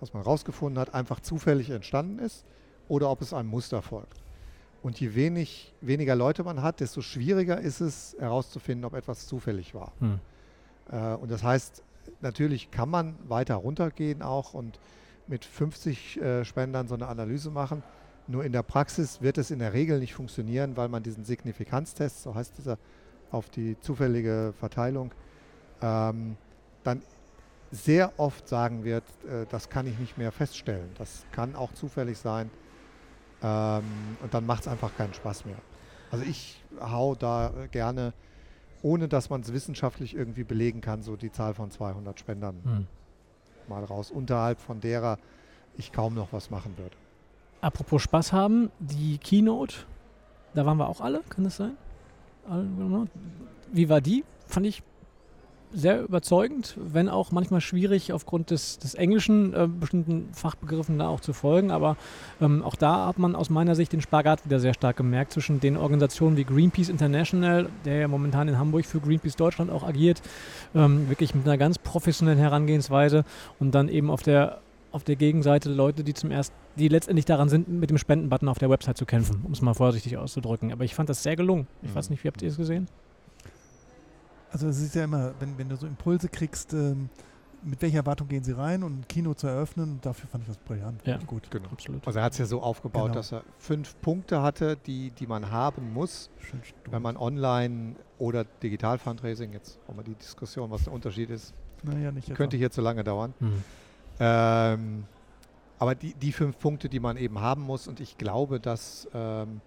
was 0.00 0.12
man 0.12 0.22
herausgefunden 0.22 0.78
hat, 0.78 0.94
einfach 0.94 1.20
zufällig 1.20 1.70
entstanden 1.70 2.18
ist 2.18 2.44
oder 2.88 3.10
ob 3.10 3.20
es 3.20 3.32
einem 3.32 3.48
Muster 3.48 3.82
folgt. 3.82 4.22
Und 4.82 4.98
je 5.00 5.14
wenig, 5.14 5.72
weniger 5.80 6.16
Leute 6.16 6.42
man 6.42 6.62
hat, 6.62 6.80
desto 6.80 7.02
schwieriger 7.02 7.60
ist 7.60 7.80
es 7.80 8.16
herauszufinden, 8.18 8.84
ob 8.84 8.94
etwas 8.94 9.26
zufällig 9.26 9.74
war. 9.74 9.92
hm. 10.00 10.20
Äh, 10.90 11.14
und 11.14 11.30
das 11.30 11.42
heißt, 11.42 11.82
natürlich 12.20 12.70
kann 12.70 12.90
man 12.90 13.14
weiter 13.28 13.54
runtergehen 13.54 14.22
auch 14.22 14.54
und 14.54 14.78
mit 15.28 15.44
50 15.44 16.20
äh, 16.20 16.44
Spendern 16.44 16.88
so 16.88 16.94
eine 16.94 17.06
Analyse 17.06 17.50
machen. 17.50 17.82
Nur 18.26 18.44
in 18.44 18.52
der 18.52 18.62
Praxis 18.62 19.20
wird 19.20 19.38
es 19.38 19.50
in 19.50 19.58
der 19.58 19.72
Regel 19.72 19.98
nicht 19.98 20.14
funktionieren, 20.14 20.76
weil 20.76 20.88
man 20.88 21.02
diesen 21.02 21.24
Signifikanztest, 21.24 22.22
so 22.22 22.34
heißt 22.34 22.58
dieser, 22.58 22.78
auf 23.32 23.48
die 23.50 23.78
zufällige 23.80 24.54
Verteilung, 24.58 25.12
ähm, 25.80 26.36
dann 26.84 27.02
sehr 27.70 28.12
oft 28.18 28.46
sagen 28.48 28.84
wird, 28.84 29.04
äh, 29.26 29.46
das 29.50 29.70
kann 29.70 29.86
ich 29.86 29.98
nicht 29.98 30.18
mehr 30.18 30.30
feststellen. 30.30 30.90
Das 30.98 31.24
kann 31.32 31.54
auch 31.56 31.72
zufällig 31.72 32.18
sein. 32.18 32.50
Ähm, 33.42 33.82
und 34.22 34.34
dann 34.34 34.46
macht 34.46 34.62
es 34.62 34.68
einfach 34.68 34.94
keinen 34.96 35.14
Spaß 35.14 35.46
mehr. 35.46 35.56
Also 36.10 36.24
ich 36.24 36.62
hau 36.80 37.14
da 37.14 37.50
gerne, 37.70 38.12
ohne 38.82 39.08
dass 39.08 39.30
man 39.30 39.40
es 39.40 39.52
wissenschaftlich 39.52 40.14
irgendwie 40.14 40.44
belegen 40.44 40.80
kann, 40.82 41.02
so 41.02 41.16
die 41.16 41.32
Zahl 41.32 41.54
von 41.54 41.70
200 41.70 42.20
Spendern 42.20 42.60
Hm. 42.64 42.86
mal 43.68 43.82
raus, 43.84 44.10
unterhalb 44.10 44.60
von 44.60 44.80
derer 44.80 45.18
ich 45.78 45.90
kaum 45.92 46.14
noch 46.14 46.32
was 46.32 46.50
machen 46.50 46.76
würde. 46.76 46.94
Apropos 47.62 48.02
Spaß 48.02 48.32
haben, 48.32 48.70
die 48.78 49.16
Keynote, 49.16 49.86
da 50.52 50.66
waren 50.66 50.76
wir 50.76 50.88
auch 50.88 51.00
alle, 51.00 51.22
kann 51.30 51.44
das 51.44 51.56
sein? 51.56 51.76
Wie 53.72 53.88
war 53.88 54.00
die? 54.00 54.24
Fand 54.46 54.66
ich 54.66 54.82
sehr 55.74 56.02
überzeugend, 56.02 56.76
wenn 56.76 57.08
auch 57.08 57.32
manchmal 57.32 57.60
schwierig 57.60 58.12
aufgrund 58.12 58.50
des, 58.50 58.78
des 58.78 58.94
Englischen 58.94 59.54
äh, 59.54 59.66
bestimmten 59.66 60.28
Fachbegriffen 60.32 60.98
da 60.98 61.08
auch 61.08 61.20
zu 61.20 61.32
folgen. 61.32 61.70
Aber 61.70 61.96
ähm, 62.40 62.62
auch 62.62 62.76
da 62.76 63.06
hat 63.06 63.18
man 63.18 63.34
aus 63.34 63.50
meiner 63.50 63.74
Sicht 63.74 63.92
den 63.92 64.00
Spagat 64.00 64.44
wieder 64.44 64.60
sehr 64.60 64.74
stark 64.74 64.96
gemerkt 64.96 65.32
zwischen 65.32 65.60
den 65.60 65.76
Organisationen 65.76 66.36
wie 66.36 66.44
Greenpeace 66.44 66.88
International, 66.88 67.68
der 67.84 68.00
ja 68.00 68.08
momentan 68.08 68.48
in 68.48 68.58
Hamburg 68.58 68.84
für 68.84 69.00
Greenpeace 69.00 69.36
Deutschland 69.36 69.70
auch 69.70 69.82
agiert, 69.82 70.20
ähm, 70.74 71.08
wirklich 71.08 71.34
mit 71.34 71.46
einer 71.46 71.58
ganz 71.58 71.78
professionellen 71.78 72.38
Herangehensweise 72.38 73.24
und 73.58 73.74
dann 73.74 73.88
eben 73.88 74.10
auf 74.10 74.22
der 74.22 74.60
auf 74.92 75.04
der 75.04 75.16
Gegenseite 75.16 75.70
Leute, 75.70 76.04
die 76.04 76.14
zum 76.14 76.30
ersten, 76.30 76.54
die 76.76 76.88
letztendlich 76.88 77.24
daran 77.24 77.48
sind, 77.48 77.68
mit 77.68 77.90
dem 77.90 77.98
Spendenbutton 77.98 78.48
auf 78.48 78.58
der 78.58 78.70
Website 78.70 78.96
zu 78.96 79.06
kämpfen, 79.06 79.40
um 79.44 79.52
es 79.52 79.60
mal 79.62 79.74
vorsichtig 79.74 80.16
auszudrücken. 80.16 80.72
Aber 80.72 80.84
ich 80.84 80.94
fand 80.94 81.08
das 81.08 81.22
sehr 81.22 81.36
gelungen. 81.36 81.66
Ich 81.82 81.90
Mhm. 81.90 81.94
weiß 81.94 82.10
nicht, 82.10 82.22
wie 82.24 82.28
habt 82.28 82.42
ihr 82.42 82.48
es 82.48 82.56
gesehen? 82.56 82.88
Also 84.50 84.68
es 84.68 84.80
ist 84.80 84.94
ja 84.94 85.04
immer, 85.04 85.32
wenn, 85.40 85.56
wenn 85.56 85.68
du 85.68 85.76
so 85.76 85.86
Impulse 85.86 86.28
kriegst, 86.28 86.74
ähm, 86.74 87.08
mit 87.64 87.80
welcher 87.80 87.98
Erwartung 87.98 88.26
gehen 88.28 88.42
sie 88.42 88.52
rein 88.52 88.82
und 88.82 89.00
ein 89.00 89.08
Kino 89.08 89.34
zu 89.34 89.46
eröffnen, 89.46 89.98
dafür 90.02 90.28
fand 90.28 90.42
ich 90.42 90.48
das 90.48 90.58
brillant. 90.58 91.00
Ja. 91.06 91.16
Gut. 91.18 91.48
Genau. 91.50 91.68
Absolut. 91.70 92.04
Also 92.06 92.18
er 92.18 92.24
hat 92.24 92.32
es 92.32 92.38
ja 92.38 92.44
so 92.46 92.60
aufgebaut, 92.60 93.04
Genau. 93.04 93.14
dass 93.14 93.32
er 93.32 93.44
fünf 93.58 93.98
Punkte 94.02 94.42
hatte, 94.42 94.76
die, 94.84 95.10
die 95.12 95.26
man 95.28 95.50
haben 95.50 95.92
muss, 95.92 96.28
wenn 96.90 97.00
man 97.02 97.16
online 97.16 97.94
oder 98.18 98.44
digital 98.62 98.98
Fundraising, 98.98 99.52
jetzt 99.52 99.78
haben 99.86 99.96
wir 99.96 100.02
die 100.02 100.14
Diskussion, 100.16 100.70
was 100.70 100.84
der 100.84 100.92
Unterschied 100.92 101.30
ist, 101.30 101.54
naja, 101.84 102.12
könnte 102.34 102.56
hier 102.56 102.70
zu 102.70 102.80
lange 102.80 103.04
dauern. 103.04 103.32
Hm. 103.38 103.62
Ähm, 104.24 105.04
aber 105.80 105.96
die, 105.96 106.14
die 106.14 106.30
fünf 106.30 106.56
Punkte, 106.60 106.88
die 106.88 107.00
man 107.00 107.16
eben 107.16 107.40
haben 107.40 107.62
muss, 107.62 107.88
und 107.88 107.98
ich 107.98 108.16
glaube, 108.18 108.60
dass 108.60 109.08
ähm, 109.12 109.60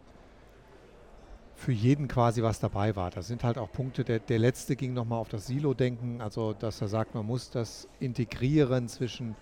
für 1.56 1.74
jeden 1.74 2.08
quasi 2.08 2.42
was 2.42 2.62
dabei 2.62 2.96
war. 2.96 3.12
Das 3.12 3.28
sind 3.28 3.44
halt 3.44 3.58
auch 3.58 3.70
Punkte, 3.70 4.06
der, 4.06 4.20
der 4.20 4.40
letzte 4.40 4.78
ging 4.78 4.94
nochmal 4.94 5.20
auf 5.20 5.28
das 5.28 5.48
Silo-Denken, 5.48 6.22
also 6.22 6.54
dass 6.54 6.80
er 6.80 6.88
sagt, 6.88 7.16
man 7.16 7.26
muss 7.26 7.50
das 7.50 7.90
integrieren 8.00 8.88
zwischen 8.88 9.36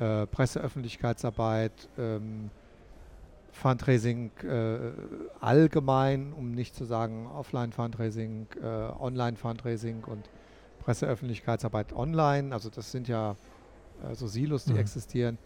äh, 0.00 0.26
Presseöffentlichkeitsarbeit, 0.26 1.88
ähm, 1.96 2.50
Fundraising 3.52 4.32
äh, 4.42 4.90
allgemein, 5.40 6.32
um 6.32 6.50
nicht 6.50 6.74
zu 6.74 6.84
sagen 6.84 7.28
Offline-Fundraising, 7.28 8.46
äh, 8.60 8.66
Online-Fundraising 8.66 10.02
und 10.02 10.28
Presseöffentlichkeitsarbeit 10.80 11.92
online. 11.92 12.52
Also 12.52 12.70
das 12.70 12.90
sind 12.90 13.06
ja 13.06 13.36
äh, 14.02 14.14
so 14.14 14.26
Silos, 14.26 14.64
die 14.64 14.72
Mhm. 14.74 14.78
existieren. 14.80 15.38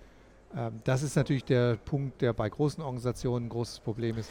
Ähm, 0.55 0.81
das 0.85 1.03
ist 1.03 1.17
natürlich 1.17 1.45
der 1.45 1.77
Punkt, 1.77 2.21
der 2.21 2.33
bei 2.33 2.49
großen 2.49 2.83
Organisationen 2.83 3.47
ein 3.47 3.49
großes 3.49 3.81
Problem 3.81 4.19
ist 4.19 4.31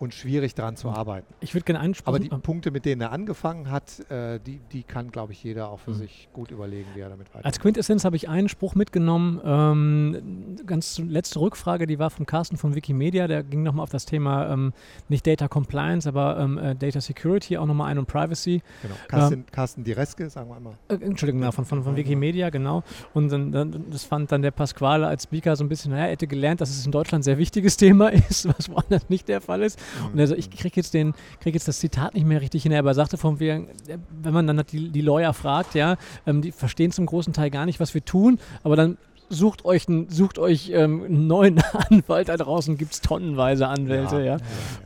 und 0.00 0.14
schwierig 0.14 0.54
daran 0.54 0.76
zu 0.76 0.88
arbeiten. 0.88 1.26
Ich 1.40 1.54
würde 1.54 1.64
gerne 1.66 1.78
Aber 1.78 1.84
einsprechen. 1.86 2.22
die 2.30 2.36
Punkte, 2.38 2.70
mit 2.70 2.86
denen 2.86 3.02
er 3.02 3.12
angefangen 3.12 3.70
hat, 3.70 4.00
äh, 4.10 4.40
die, 4.40 4.58
die 4.72 4.82
kann, 4.82 5.12
glaube 5.12 5.32
ich, 5.32 5.44
jeder 5.44 5.68
auch 5.68 5.78
für 5.78 5.90
Mhm. 5.90 5.94
sich 5.94 6.28
gut 6.32 6.50
überlegen, 6.50 6.88
wie 6.94 7.00
er 7.00 7.10
damit 7.10 7.28
weitermacht. 7.28 7.44
Als 7.44 7.60
Quintessenz 7.60 8.04
habe 8.06 8.16
ich 8.16 8.28
einen 8.28 8.48
Spruch 8.48 8.74
mitgenommen. 8.74 9.40
Ähm, 9.44 10.56
ganz 10.66 10.98
letzte 10.98 11.40
Rückfrage, 11.40 11.86
die 11.86 11.98
war 11.98 12.08
vom 12.10 12.24
Carsten 12.26 12.56
von 12.56 12.74
Wikimedia. 12.74 13.28
Der 13.28 13.42
ging 13.42 13.62
nochmal 13.62 13.82
auf 13.84 13.90
das 13.90 14.06
Thema 14.06 14.50
ähm, 14.50 14.72
nicht 15.08 15.26
Data 15.26 15.48
Compliance, 15.48 16.08
aber 16.08 16.38
ähm, 16.40 16.56
äh, 16.58 16.74
Data 16.74 17.00
Security 17.00 17.58
auch 17.58 17.66
nochmal 17.66 17.90
ein 17.90 17.98
und 17.98 18.06
Privacy. 18.06 18.62
Genau. 18.82 18.94
Carsten, 19.06 19.44
Carsten 19.52 19.84
Direske, 19.84 20.30
sagen 20.30 20.48
wir 20.48 20.56
einmal. 20.56 20.74
Äh, 20.88 20.94
Entschuldigung, 20.94 21.52
von, 21.52 21.66
von, 21.66 21.84
von 21.84 21.96
Wikimedia, 21.96 22.48
genau. 22.48 22.82
Und 23.12 23.30
dann, 23.30 23.52
dann, 23.52 23.84
das 23.90 24.04
fand 24.04 24.32
dann 24.32 24.40
der 24.40 24.50
Pasquale 24.50 25.06
als 25.06 25.24
Speaker 25.24 25.56
so 25.56 25.64
ein 25.64 25.68
bisschen, 25.68 25.92
naja, 25.92 26.06
er 26.06 26.12
hätte 26.12 26.26
gelernt, 26.26 26.62
dass 26.62 26.70
es 26.70 26.86
in 26.86 26.92
Deutschland 26.92 27.20
ein 27.20 27.24
sehr 27.24 27.36
wichtiges 27.36 27.76
Thema 27.76 28.08
ist, 28.08 28.48
was 28.48 28.70
woanders 28.70 29.10
nicht 29.10 29.28
der 29.28 29.42
Fall 29.42 29.62
ist. 29.62 29.78
Und 30.12 30.18
er 30.18 30.26
so, 30.26 30.34
ich 30.34 30.50
kriege 30.50 30.76
jetzt, 30.76 30.94
den- 30.94 31.14
krieg 31.40 31.54
jetzt 31.54 31.68
das 31.68 31.78
Zitat 31.80 32.14
nicht 32.14 32.26
mehr 32.26 32.40
richtig 32.40 32.62
hin, 32.62 32.72
aber 32.74 32.90
er 32.90 32.94
sagte 32.94 33.16
von 33.16 33.40
wegen, 33.40 33.68
äh, 33.88 33.98
wenn 34.22 34.32
man 34.34 34.46
dann 34.46 34.56
halt 34.58 34.72
die, 34.72 34.90
die 34.90 35.00
Lawyer 35.00 35.32
fragt, 35.32 35.74
ja, 35.74 35.96
ähm, 36.26 36.42
die 36.42 36.52
verstehen 36.52 36.90
zum 36.92 37.06
großen 37.06 37.32
Teil 37.32 37.50
gar 37.50 37.66
nicht, 37.66 37.80
was 37.80 37.94
wir 37.94 38.04
tun, 38.04 38.38
aber 38.62 38.76
dann 38.76 38.96
sucht 39.32 39.64
euch, 39.64 39.86
einen, 39.88 40.08
sucht 40.08 40.40
euch 40.40 40.70
ähm, 40.74 41.04
einen 41.04 41.26
neuen 41.28 41.62
Anwalt 41.90 42.28
da 42.28 42.36
draußen, 42.36 42.76
gibt 42.76 42.92
es 42.94 43.00
tonnenweise 43.00 43.68
Anwälte, 43.68 44.20
ja, 44.22 44.38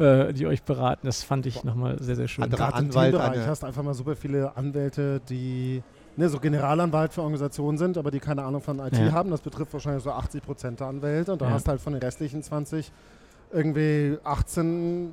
Äh, 0.04 0.34
die 0.34 0.46
euch 0.46 0.62
beraten. 0.64 1.06
Das 1.06 1.22
fand 1.22 1.46
ich 1.46 1.64
nochmal 1.64 1.96
sehr, 2.02 2.14
sehr 2.16 2.28
schön. 2.28 2.44
Andere 2.44 2.74
Anwalt, 2.74 3.14
eine- 3.14 3.46
hast 3.46 3.62
du 3.62 3.66
einfach 3.66 3.82
mal 3.82 3.94
super 3.94 4.16
viele 4.16 4.54
Anwälte, 4.56 5.20
die 5.30 5.82
ne, 6.16 6.28
so 6.28 6.38
Generalanwalt 6.38 7.12
für 7.14 7.22
Organisationen 7.22 7.78
sind, 7.78 7.96
aber 7.98 8.10
die 8.10 8.20
keine 8.20 8.44
Ahnung 8.44 8.60
von 8.60 8.78
IT 8.80 8.96
Ja. 8.98 9.12
haben. 9.12 9.30
Das 9.30 9.40
betrifft 9.40 9.72
wahrscheinlich 9.72 10.04
so 10.04 10.10
80 10.12 10.42
Prozent 10.44 10.78
der 10.78 10.88
Anwälte. 10.88 11.32
Und 11.32 11.40
da 11.40 11.46
Ja. 11.46 11.52
hast 11.52 11.66
du 11.66 11.70
halt 11.70 11.80
von 11.80 11.92
den 11.94 12.02
restlichen 12.02 12.42
20 12.42 12.92
irgendwie 13.50 14.18
18, 14.24 15.12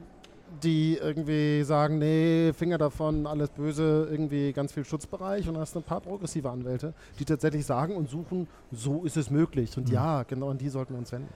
die 0.64 0.98
irgendwie 0.98 1.64
sagen, 1.64 1.98
nee, 2.00 2.52
Finger 2.54 2.78
davon, 2.78 3.26
alles 3.26 3.50
böse, 3.50 4.08
irgendwie 4.12 4.52
ganz 4.54 4.74
viel 4.74 4.84
Schutzbereich. 4.84 5.48
Und 5.48 5.58
hast 5.58 5.76
ein 5.78 5.84
paar 5.84 6.02
progressive 6.02 6.50
Anwälte, 6.50 6.94
die 7.20 7.26
tatsächlich 7.26 7.66
sagen 7.66 7.96
und 7.96 8.10
suchen, 8.10 8.48
so 8.72 9.04
ist 9.04 9.18
es 9.18 9.30
möglich. 9.30 9.78
Und 9.78 9.88
Mhm. 9.88 9.94
ja, 9.94 10.24
genau 10.24 10.50
an 10.50 10.58
die 10.58 10.70
sollten 10.70 10.94
wir 10.94 11.00
uns 11.00 11.12
wenden. 11.12 11.30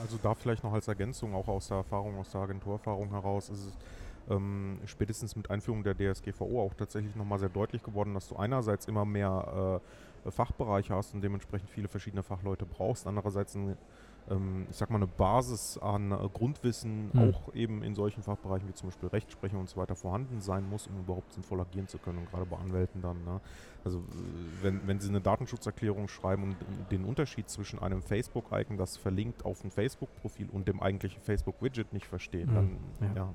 Also 0.00 0.18
da 0.22 0.34
vielleicht 0.34 0.64
noch 0.64 0.72
als 0.72 0.88
Ergänzung, 0.88 1.34
auch 1.34 1.46
aus 1.48 1.68
der 1.68 1.78
Erfahrung, 1.78 2.16
aus 2.18 2.30
der 2.30 2.40
Agenturerfahrung 2.40 3.10
heraus, 3.10 3.48
ist 3.50 3.66
es 3.66 3.72
ähm, 4.30 4.78
spätestens 4.86 5.36
mit 5.36 5.50
Einführung 5.50 5.84
der 5.84 5.94
DSGVO 5.94 6.62
auch 6.62 6.72
tatsächlich 6.74 7.14
nochmal 7.14 7.38
sehr 7.38 7.50
deutlich 7.50 7.82
geworden, 7.82 8.14
dass 8.14 8.28
du 8.28 8.36
einerseits 8.36 8.86
immer 8.86 9.04
mehr 9.04 9.80
äh, 10.26 10.30
Fachbereiche 10.30 10.94
hast 10.94 11.12
und 11.12 11.20
dementsprechend 11.20 11.68
viele 11.68 11.88
verschiedene 11.88 12.22
Fachleute 12.22 12.64
brauchst, 12.64 13.06
andererseits 13.06 13.54
ein, 13.54 13.76
ähm, 14.30 14.66
ich 14.70 14.76
sag 14.76 14.90
mal 14.90 14.96
eine 14.96 15.06
Basis 15.06 15.78
an 15.78 16.12
äh, 16.12 16.16
Grundwissen 16.32 17.10
Hm. 17.12 17.20
auch 17.34 17.54
eben 17.54 17.82
in 17.82 17.94
solchen 17.94 18.22
Fachbereichen 18.22 18.68
wie 18.68 18.72
zum 18.74 18.88
Beispiel 18.88 19.08
Rechtsprechung 19.08 19.60
und 19.60 19.68
so 19.68 19.76
weiter 19.76 19.94
vorhanden 19.94 20.40
sein 20.40 20.68
muss, 20.68 20.86
um 20.86 20.98
überhaupt 21.00 21.32
sinnvoll 21.32 21.60
agieren 21.60 21.88
zu 21.88 21.98
können 21.98 22.18
und 22.18 22.30
gerade 22.30 22.46
bei 22.46 22.56
Anwälten 22.56 23.02
dann. 23.02 23.22
Ne? 23.24 23.40
Also 23.84 24.02
wenn, 24.62 24.86
wenn 24.86 24.98
Sie 25.00 25.08
eine 25.08 25.20
Datenschutzerklärung 25.20 26.08
schreiben 26.08 26.42
und 26.44 26.56
den 26.90 27.04
Unterschied 27.04 27.48
zwischen 27.50 27.78
einem 27.78 28.00
Facebook-Icon, 28.02 28.76
das 28.78 28.96
verlinkt 28.96 29.44
auf 29.44 29.62
ein 29.62 29.70
Facebook-Profil 29.70 30.48
und 30.50 30.68
dem 30.68 30.80
eigentlichen 30.80 31.22
Facebook-Widget 31.22 31.92
nicht 31.92 32.06
verstehen, 32.06 32.50
Mhm. 32.50 32.54
dann 32.54 32.78
Ja. 33.00 33.22
ja. 33.24 33.34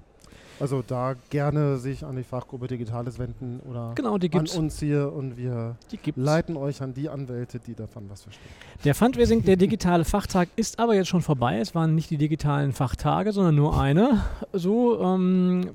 Also 0.60 0.84
da 0.86 1.16
gerne 1.30 1.78
sich 1.78 2.04
an 2.04 2.16
die 2.16 2.24
Fachgruppe 2.24 2.68
Digitales 2.68 3.18
wenden 3.18 3.62
oder 3.70 3.94
Genau, 3.96 4.18
die 4.18 4.32
an 4.34 4.46
uns 4.58 4.80
hier 4.80 5.12
und 5.14 5.38
wir 5.38 5.76
leiten 6.16 6.58
euch 6.58 6.82
an 6.82 6.94
die 6.94 7.08
Anwälte, 7.10 7.60
die 7.60 7.76
davon 7.76 8.10
was 8.10 8.24
verstehen. 8.24 8.50
Der 8.84 8.94
Fundraising, 8.96 9.44
der 9.44 9.56
digitale 9.56 10.04
Fachtag 10.06 10.50
ist 10.56 10.80
aber 10.80 10.96
jetzt 10.96 11.08
schon 11.08 11.22
vorbei. 11.22 11.60
Es 11.60 11.76
waren 11.76 11.96
nicht 11.96 12.10
die 12.10 12.18
digitalen 12.18 12.74
Fachtage, 12.74 13.32
sondern 13.32 13.56
nur 13.56 13.80
eine. 13.80 14.24
So, 14.52 15.00
ähm, 15.02 15.72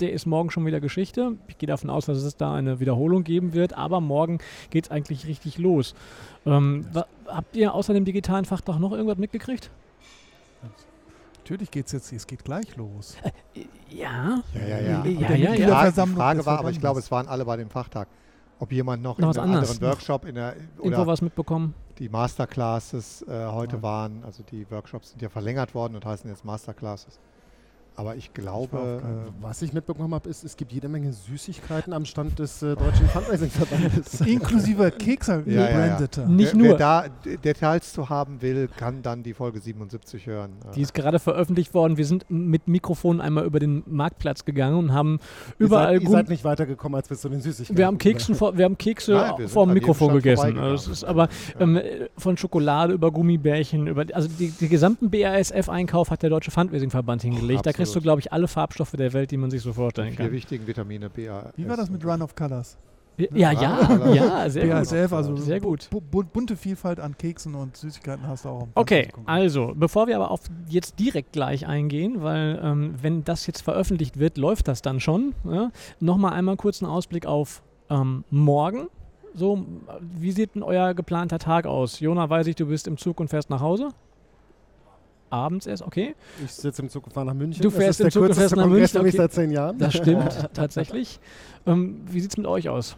der 0.00 0.12
ist 0.12 0.26
morgen 0.26 0.50
schon 0.50 0.64
wieder 0.64 0.78
Geschichte. 0.80 1.32
Ich 1.48 1.58
gehe 1.58 1.66
davon 1.66 1.90
aus, 1.90 2.06
dass 2.06 2.18
es 2.18 2.36
da 2.36 2.54
eine 2.54 2.78
Wiederholung 2.78 3.24
geben 3.24 3.52
wird, 3.54 3.72
aber 3.76 4.00
morgen 4.00 4.38
geht 4.70 4.84
es 4.84 4.90
eigentlich 4.92 5.26
richtig 5.26 5.58
los. 5.58 5.96
Ähm, 6.46 6.86
wa- 6.92 7.06
habt 7.26 7.56
ihr 7.56 7.74
außer 7.74 7.92
dem 7.94 8.04
digitalen 8.04 8.44
Fachtag 8.44 8.78
noch 8.78 8.92
irgendwas 8.92 9.18
mitgekriegt? 9.18 9.70
Natürlich 11.48 11.70
geht 11.70 11.86
es 11.86 11.92
jetzt, 11.92 12.12
es 12.12 12.26
geht 12.26 12.44
gleich 12.44 12.76
los. 12.76 13.16
Ja, 13.54 13.62
Ja. 13.88 14.42
ja, 14.54 14.68
ja. 14.68 14.78
Ja, 14.78 15.00
Die 15.02 15.12
ja, 15.14 15.26
Frage- 15.28 15.38
ja. 15.40 15.52
Die 16.04 16.12
Frage 16.12 16.44
war, 16.46 16.58
aber 16.58 16.70
ich 16.70 16.78
glaube, 16.78 17.00
es 17.00 17.10
waren 17.10 17.26
alle 17.26 17.46
bei 17.46 17.56
dem 17.56 17.70
Fachtag. 17.70 18.06
Ob 18.58 18.70
jemand 18.70 19.02
noch, 19.02 19.16
Noch 19.18 19.34
in 19.34 19.40
einem 19.40 19.54
anderen 19.54 19.80
Workshop 19.80 20.26
in 20.26 20.34
der, 20.34 20.54
oder 20.80 21.06
was 21.06 21.22
mitbekommen? 21.22 21.74
die 21.98 22.10
Masterclasses 22.10 23.22
äh, 23.22 23.46
heute 23.46 23.76
Ja. 23.76 23.82
waren. 23.82 24.22
Also 24.24 24.42
die 24.42 24.70
Workshops 24.70 25.10
sind 25.10 25.22
ja 25.22 25.30
verlängert 25.30 25.74
worden 25.74 25.94
und 25.94 26.04
heißen 26.04 26.28
jetzt 26.28 26.44
Masterclasses. 26.44 27.18
Aber 27.98 28.14
ich 28.14 28.32
glaube, 28.32 29.00
keinen 29.02 29.26
äh, 29.26 29.30
Was 29.40 29.60
ich 29.60 29.72
mitbekommen 29.72 30.14
habe, 30.14 30.28
ist, 30.28 30.44
es 30.44 30.56
gibt 30.56 30.70
jede 30.70 30.88
Menge 30.88 31.12
Süßigkeiten 31.12 31.92
am 31.92 32.04
Stand 32.04 32.38
des 32.38 32.62
äh, 32.62 32.76
Deutschen 32.76 33.08
Fundraising-Verbandes. 33.08 34.20
Inklusive 34.26 34.92
Kekse 34.92 35.42
Ja, 35.46 35.68
ja, 35.68 35.86
ja. 35.86 36.26
Nicht 36.28 36.52
wer, 36.52 36.58
nur. 36.58 36.68
wer 36.68 36.76
da 36.76 37.04
Details 37.42 37.92
zu 37.92 38.08
haben 38.08 38.40
will, 38.40 38.68
kann 38.68 39.02
dann 39.02 39.24
die 39.24 39.34
Folge 39.34 39.58
77 39.58 40.26
hören. 40.26 40.52
Äh, 40.64 40.74
Die 40.76 40.82
ist 40.82 40.94
gerade 40.94 41.18
veröffentlicht 41.18 41.74
worden. 41.74 41.96
Wir 41.96 42.06
sind 42.06 42.24
mit 42.28 42.68
Mikrofonen 42.68 43.20
einmal 43.20 43.44
über 43.44 43.58
den 43.58 43.82
Marktplatz 43.86 44.44
gegangen 44.44 44.78
und 44.78 44.92
haben 44.92 45.18
Ihr 45.58 45.66
überall 45.66 45.94
seid, 45.94 46.02
ihr 46.04 46.10
seid 46.10 46.28
nicht 46.28 46.44
weitergekommen 46.44 46.94
als 46.94 47.08
bis 47.08 47.20
zu 47.20 47.28
den 47.28 47.40
Süßigkeiten. 47.40 47.76
Wir 47.76 47.86
haben, 47.86 47.98
Keksen 47.98 48.36
vor, 48.36 48.56
wir 48.56 48.64
haben 48.64 48.78
Kekse 48.78 49.14
Nein, 49.14 49.32
wir 49.38 49.48
vor 49.48 49.66
dem 49.66 49.74
Mikrofon 49.74 50.14
gegessen. 50.14 50.56
Also 50.56 50.92
es 50.92 50.98
ist 50.98 51.04
aber 51.04 51.28
ähm, 51.58 51.76
äh, 51.76 52.08
von 52.16 52.36
Schokolade 52.36 52.92
über 52.92 53.10
Gummibärchen, 53.10 53.88
über 53.88 54.04
also 54.12 54.28
die, 54.28 54.50
die 54.52 54.68
gesamten 54.68 55.10
BASF-Einkauf 55.10 56.12
hat 56.12 56.22
der 56.22 56.30
Deutsche 56.30 56.52
Fundraising-Verband 56.52 57.22
hingelegt. 57.22 57.66
da 57.66 57.72
kriegst 57.88 57.96
du, 57.96 58.00
glaube 58.00 58.20
ich, 58.20 58.32
alle 58.32 58.48
Farbstoffe 58.48 58.92
der 58.92 59.12
Welt, 59.12 59.30
die 59.30 59.36
man 59.36 59.50
sich 59.50 59.62
so 59.62 59.72
vorstellen 59.72 60.14
kann. 60.16 60.30
wichtigen 60.32 60.66
Vitamine 60.66 61.10
BA. 61.10 61.50
Wie 61.56 61.68
war 61.68 61.76
das 61.76 61.90
mit 61.90 62.04
Run 62.04 62.22
of 62.22 62.34
Colors? 62.34 62.76
Ja, 63.34 63.50
ja, 63.50 63.76
Ah, 63.80 64.14
ja, 64.14 64.48
sehr 64.48 64.62
gut. 64.66 64.74
BASF, 64.74 65.12
also 65.12 65.34
Sehr 65.36 65.58
gut. 65.58 65.88
bu- 65.90 66.00
bu- 66.00 66.22
bunte 66.22 66.54
Vielfalt 66.56 67.00
an 67.00 67.18
Keksen 67.18 67.56
und 67.56 67.76
Süßigkeiten 67.76 68.24
hast 68.28 68.44
du 68.44 68.48
auch. 68.50 68.68
Okay, 68.76 69.08
also, 69.26 69.72
bevor 69.74 70.06
wir 70.06 70.14
aber 70.14 70.30
auf 70.30 70.42
jetzt 70.68 71.00
direkt 71.00 71.32
gleich 71.32 71.66
eingehen, 71.66 72.22
weil 72.22 72.60
ähm, 72.62 72.94
wenn 73.02 73.24
das 73.24 73.44
jetzt 73.48 73.62
veröffentlicht 73.62 74.20
wird, 74.20 74.38
läuft 74.38 74.68
das 74.68 74.82
dann 74.82 75.00
schon. 75.00 75.34
Ja? 75.50 75.72
Nochmal 75.98 76.34
einmal 76.34 76.54
kurz 76.56 76.80
einen 76.80 76.92
Ausblick 76.92 77.26
auf 77.26 77.62
ähm, 77.90 78.22
morgen. 78.30 78.86
So, 79.34 79.66
wie 80.00 80.30
sieht 80.30 80.54
denn 80.54 80.62
euer 80.62 80.94
geplanter 80.94 81.40
Tag 81.40 81.66
aus? 81.66 81.98
Jona, 81.98 82.30
weiß 82.30 82.46
ich, 82.46 82.54
du 82.54 82.66
bist 82.66 82.86
im 82.86 82.96
Zug 82.98 83.18
und 83.18 83.30
fährst 83.30 83.50
nach 83.50 83.60
Hause? 83.60 83.88
Abends 85.30 85.66
erst, 85.66 85.82
okay. 85.82 86.14
Ich 86.44 86.52
sitze 86.52 86.82
im 86.82 86.88
Zug 86.88 87.06
und 87.06 87.12
fahre 87.12 87.26
nach 87.26 87.34
München. 87.34 87.62
Du 87.62 87.68
Das 87.68 87.78
fährst 87.78 88.00
im 88.00 88.04
der 88.04 88.12
Zug 88.12 88.22
und 88.22 88.26
kürzeste 88.28 88.40
fährst 88.42 88.56
nach 88.56 88.62
Kongress 88.64 88.94
München, 88.94 89.08
okay. 89.08 89.16
seit 89.16 89.32
zehn 89.32 89.50
Jahren. 89.50 89.78
Das 89.78 89.94
stimmt, 89.94 90.48
tatsächlich. 90.54 91.20
Ähm, 91.66 92.00
wie 92.06 92.20
sieht 92.20 92.30
es 92.30 92.36
mit 92.36 92.46
euch 92.46 92.68
aus? 92.68 92.96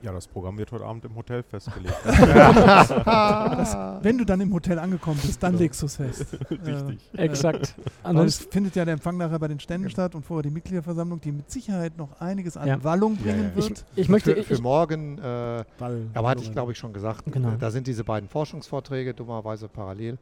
ja, 0.00 0.12
das 0.12 0.28
Programm 0.28 0.56
wird 0.58 0.70
heute 0.70 0.84
Abend 0.84 1.04
im 1.06 1.16
Hotel 1.16 1.42
festgelegt. 1.42 1.92
Wenn 4.02 4.16
du 4.18 4.24
dann 4.24 4.40
im 4.40 4.54
Hotel 4.54 4.78
angekommen 4.78 5.18
bist, 5.20 5.42
dann 5.42 5.58
legst 5.58 5.82
du 5.82 5.86
es 5.86 5.96
fest. 5.96 6.38
Richtig. 6.50 7.00
Exakt. 7.14 7.74
Aber 7.76 7.88
es 7.88 8.04
Ansonsten, 8.04 8.52
findet 8.52 8.76
ja 8.76 8.84
der 8.84 8.94
Empfang 8.94 9.16
nachher 9.16 9.40
bei 9.40 9.48
den 9.48 9.58
Ständen 9.58 9.90
statt 9.90 10.14
und 10.14 10.24
vorher 10.24 10.44
die 10.44 10.50
Mitgliederversammlung, 10.50 11.20
die 11.20 11.32
mit 11.32 11.50
Sicherheit 11.50 11.96
noch 11.96 12.20
einiges 12.20 12.56
an 12.56 12.68
Ja. 12.68 12.84
Wallung 12.84 13.18
Ja, 13.24 13.32
bringen 13.32 13.50
ja. 13.56 13.58
ich, 13.58 13.68
wird. 13.70 13.84
ich 13.96 14.08
möchte, 14.08 14.34
für, 14.34 14.38
ich, 14.40 14.46
für 14.46 14.62
morgen, 14.62 15.18
äh, 15.18 15.64
Ball. 15.78 16.02
aber 16.14 16.28
hatte 16.28 16.44
ich 16.44 16.52
glaube 16.52 16.70
ich 16.70 16.78
schon 16.78 16.92
gesagt, 16.92 17.24
Genau. 17.32 17.48
äh, 17.48 17.58
da 17.58 17.72
sind 17.72 17.88
diese 17.88 18.04
beiden 18.04 18.28
Forschungsvorträge 18.28 19.14
dummerweise 19.14 19.66
parallel. 19.68 20.16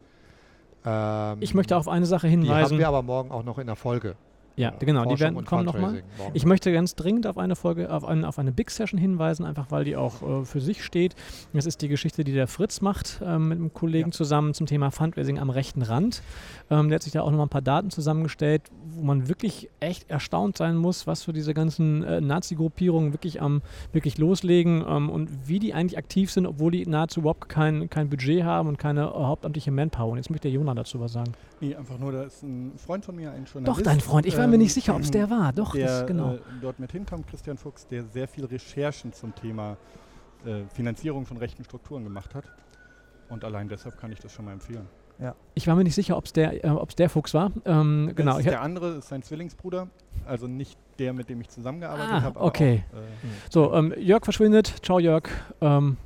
Ähm, 0.87 1.39
ich 1.41 1.53
möchte 1.55 1.77
auf 1.77 1.89
eine 1.89 2.07
Sache 2.07 2.29
Die 2.29 2.35
haben 2.35 2.43
hinweisen. 2.43 2.79
wir 2.79 2.89
aber 2.89 3.03
morgen 3.03 3.31
auch 3.31 3.43
noch 3.43 3.59
in 3.59 3.67
der 3.67 3.77
Folge. 3.77 4.15
Ja, 4.57 4.71
genau, 4.71 5.03
die 5.03 5.09
Forschung 5.11 5.21
werden 5.21 5.37
und 5.37 5.47
kommen 5.47 5.65
nochmal. 5.67 6.03
Ich 6.33 6.47
möchte 6.47 6.73
ganz 6.73 6.95
dringend 6.95 7.27
auf 7.27 7.37
eine 7.37 7.57
Folge, 7.57 7.93
auf, 7.93 8.05
ein, 8.05 8.25
auf 8.25 8.39
eine 8.39 8.53
Big 8.53 8.71
Session 8.71 8.99
hinweisen, 8.99 9.45
einfach 9.45 9.71
weil 9.71 9.85
die 9.85 9.97
auch 9.97 10.23
äh, 10.23 10.45
für 10.47 10.61
sich 10.63 10.83
steht. 10.83 11.15
Das 11.53 11.67
ist 11.67 11.83
die 11.83 11.89
Geschichte, 11.89 12.25
die 12.25 12.33
der 12.33 12.47
Fritz 12.47 12.81
macht 12.81 13.21
ähm, 13.25 13.49
mit 13.49 13.59
einem 13.59 13.73
Kollegen 13.75 14.09
Ja. 14.09 14.13
zusammen 14.13 14.55
zum 14.55 14.67
Thema 14.67 14.91
Fundraising 14.91 15.39
am 15.39 15.51
rechten 15.51 15.83
Rand. 15.83 16.23
Ähm, 16.71 16.89
der 16.89 16.97
hat 16.97 17.03
sich 17.03 17.13
da 17.13 17.21
auch 17.21 17.31
nochmal 17.31 17.47
ein 17.47 17.51
paar 17.51 17.61
Daten 17.63 17.91
zusammengestellt, 17.91 18.63
wo 18.95 19.03
man 19.03 19.29
wirklich 19.29 19.69
echt 19.81 20.09
erstaunt 20.11 20.57
sein 20.57 20.77
muss, 20.77 21.07
was 21.07 21.23
für 21.25 21.33
diese 21.35 21.53
ganzen 21.53 22.03
äh, 22.03 22.21
Nazi-Gruppierungen 22.23 23.13
wirklich 23.13 23.43
am 23.43 23.61
wirklich 23.93 24.17
loslegen 24.19 24.83
ähm, 24.89 25.11
und 25.11 25.29
wie 25.49 25.59
die 25.59 25.75
eigentlich 25.75 25.99
aktiv 25.99 26.31
sind, 26.33 26.47
obwohl 26.47 26.71
die 26.73 26.87
nahezu 26.87 27.21
überhaupt 27.21 27.49
kein, 27.51 27.91
kein 27.91 28.09
Budget 28.09 28.45
haben 28.45 28.69
und 28.71 28.79
keine 28.79 29.03
äh, 29.03 29.05
hauptamtliche 29.13 29.71
Manpower. 29.71 30.13
Und 30.13 30.17
jetzt 30.17 30.31
möchte 30.31 30.49
der 30.49 30.53
Jona 30.55 30.75
dazu 30.75 30.99
was 30.99 31.13
sagen. 31.13 31.33
Nee, 31.61 31.75
einfach 31.75 31.99
nur, 31.99 32.13
da 32.13 32.23
ist 32.25 32.43
ein 32.43 32.73
Freund 32.77 33.05
von 33.05 33.17
mir, 33.17 33.31
ein 33.33 33.45
Doch, 33.45 33.53
Journalist. 33.55 33.87
dein 33.87 34.01
Freund. 34.01 34.27
Ich 34.27 34.37
war 34.47 34.51
mir 34.51 34.55
ähm, 34.55 34.61
nicht 34.63 34.75
sicher, 34.75 34.95
ob 34.95 35.03
es 35.03 35.11
der 35.11 35.29
war. 35.31 35.53
Doch, 35.53 35.73
der 35.75 35.87
das, 35.87 36.07
genau. 36.07 36.35
äh, 36.35 36.39
dort 36.61 36.79
mit 36.79 36.93
hinkam, 36.93 37.25
Christian 37.27 37.57
Fuchs, 37.59 37.87
der 37.87 38.05
sehr 38.05 38.29
viel 38.29 38.45
Recherchen 38.45 39.13
zum 39.13 39.35
Thema 39.35 39.77
äh, 40.45 40.63
Finanzierung 40.73 41.27
von 41.27 41.37
rechten 41.37 41.65
Strukturen 41.65 42.05
gemacht 42.05 42.35
hat. 42.35 42.45
Und 43.29 43.45
allein 43.45 43.69
deshalb 43.69 43.99
kann 43.99 44.13
ich 44.13 44.21
das 44.21 44.33
schon 44.33 44.45
mal 44.45 44.53
empfehlen. 44.53 44.87
Ich 45.55 45.67
war 45.67 45.75
mir 45.75 45.85
nicht 45.85 45.95
sicher, 45.95 46.17
ob 46.17 46.27
es 46.27 46.35
der, 46.35 46.63
äh, 46.63 46.69
ob's 46.69 46.95
der 46.95 47.09
Fuchs 47.09 47.33
war. 47.33 47.51
Ähm, 47.65 48.13
genau. 48.15 48.39
Der 48.39 48.61
andere 48.61 48.97
ist 48.97 49.09
sein 49.09 49.23
Zwillingsbruder, 49.23 49.89
also 50.27 50.47
nicht 50.47 50.79
der, 50.99 51.15
mit 51.15 51.31
dem 51.31 51.41
ich 51.41 51.49
zusammengearbeitet 51.49 52.13
Ah, 52.13 52.21
habe. 52.23 52.41
okay. 52.41 52.85
Auch, 52.93 52.99
äh, 52.99 53.03
so, 53.51 53.73
ähm, 53.73 53.95
Jörg 53.97 54.25
verschwindet. 54.25 54.75
Ciao, 54.85 54.99
Jörg. 54.99 55.29
Ähm, 55.63 55.97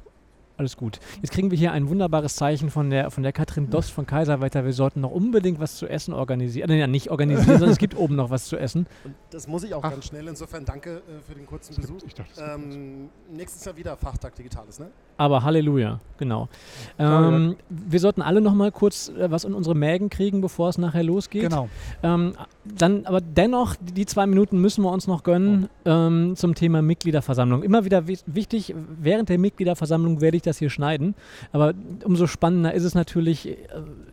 alles 0.61 0.77
gut. 0.77 1.01
Jetzt 1.23 1.33
kriegen 1.33 1.51
wir 1.51 1.59
hier 1.59 1.73
ein 1.73 1.89
wunderbares 1.89 2.37
Zeichen 2.37 2.71
von 2.71 2.91
der, 2.91 3.11
von 3.11 3.23
der 3.23 3.33
Katrin 3.33 3.71
Dost 3.71 3.91
von 3.91 4.07
Kaiserwetter. 4.07 4.65
Wir 4.65 4.73
sollten 4.75 5.01
noch 5.01 5.11
unbedingt 5.11 5.59
was 5.59 5.77
zu 5.77 5.89
essen 5.89 6.15
organisieren. 6.15 6.71
Äh, 6.71 6.79
ja, 6.79 6.87
nicht 6.87 7.11
organisieren, 7.11 7.53
sondern 7.59 7.71
es 7.71 7.79
gibt 7.79 7.97
oben 7.97 8.15
noch 8.15 8.31
was 8.31 8.45
zu 8.47 8.57
essen. 8.57 8.87
Und 9.05 9.15
das 9.31 9.49
muss 9.49 9.65
ich 9.65 9.75
auch 9.75 9.83
Ach. 9.83 9.91
ganz 9.91 10.05
schnell. 10.07 10.29
Insofern 10.29 10.65
danke 10.65 10.99
äh, 10.99 11.21
für 11.27 11.35
den 11.35 11.47
kurzen 11.47 11.75
gibt- 11.75 11.87
Besuch. 11.89 12.07
Ich 12.07 12.15
dachte, 12.15 12.31
es 12.33 12.37
gibt 12.39 12.49
was. 12.49 12.75
Ähm, 12.75 13.09
nächstes 13.33 13.65
Jahr 13.65 13.77
wieder 13.77 13.97
Fachtag 13.97 14.35
Digitales, 14.37 14.79
ne? 14.79 14.91
Aber 15.21 15.43
Halleluja, 15.43 16.01
genau. 16.17 16.49
Ähm, 16.99 17.57
wir 17.69 18.01
sollten 18.01 18.23
alle 18.23 18.41
noch 18.41 18.55
mal 18.55 18.73
kurz 18.73 19.11
äh, 19.11 19.31
was 19.31 19.45
in 19.45 19.53
unsere 19.53 19.75
Mägen 19.77 20.09
kriegen, 20.09 20.41
bevor 20.41 20.71
es 20.71 20.79
nachher 20.79 21.03
losgeht. 21.03 21.43
Genau. 21.51 21.69
Ähm, 22.03 22.33
dann, 22.65 23.05
aber 23.05 23.21
dennoch, 23.21 23.77
die 23.83 24.07
zwei 24.07 24.25
Minuten 24.25 24.59
müssen 24.63 24.83
wir 24.83 24.91
uns 24.91 25.07
noch 25.07 25.23
gönnen 25.23 25.69
ähm, 25.85 26.37
zum 26.37 26.55
Thema 26.55 26.81
Mitgliederversammlung. 26.81 27.63
Immer 27.63 27.85
wieder 27.85 28.09
wi 28.09 28.17
wichtig, 28.25 28.75
während 28.99 29.29
der 29.29 29.37
Mitgliederversammlung 29.37 30.23
werde 30.23 30.39
ich 30.39 30.43
das 30.43 30.57
hier 30.57 30.71
schneiden. 30.71 31.15
Aber 31.53 31.75
umso 32.03 32.27
spannender 32.27 32.73
ist 32.73 32.85
es 32.85 32.95
natürlich, 32.95 33.47
äh, 33.47 33.57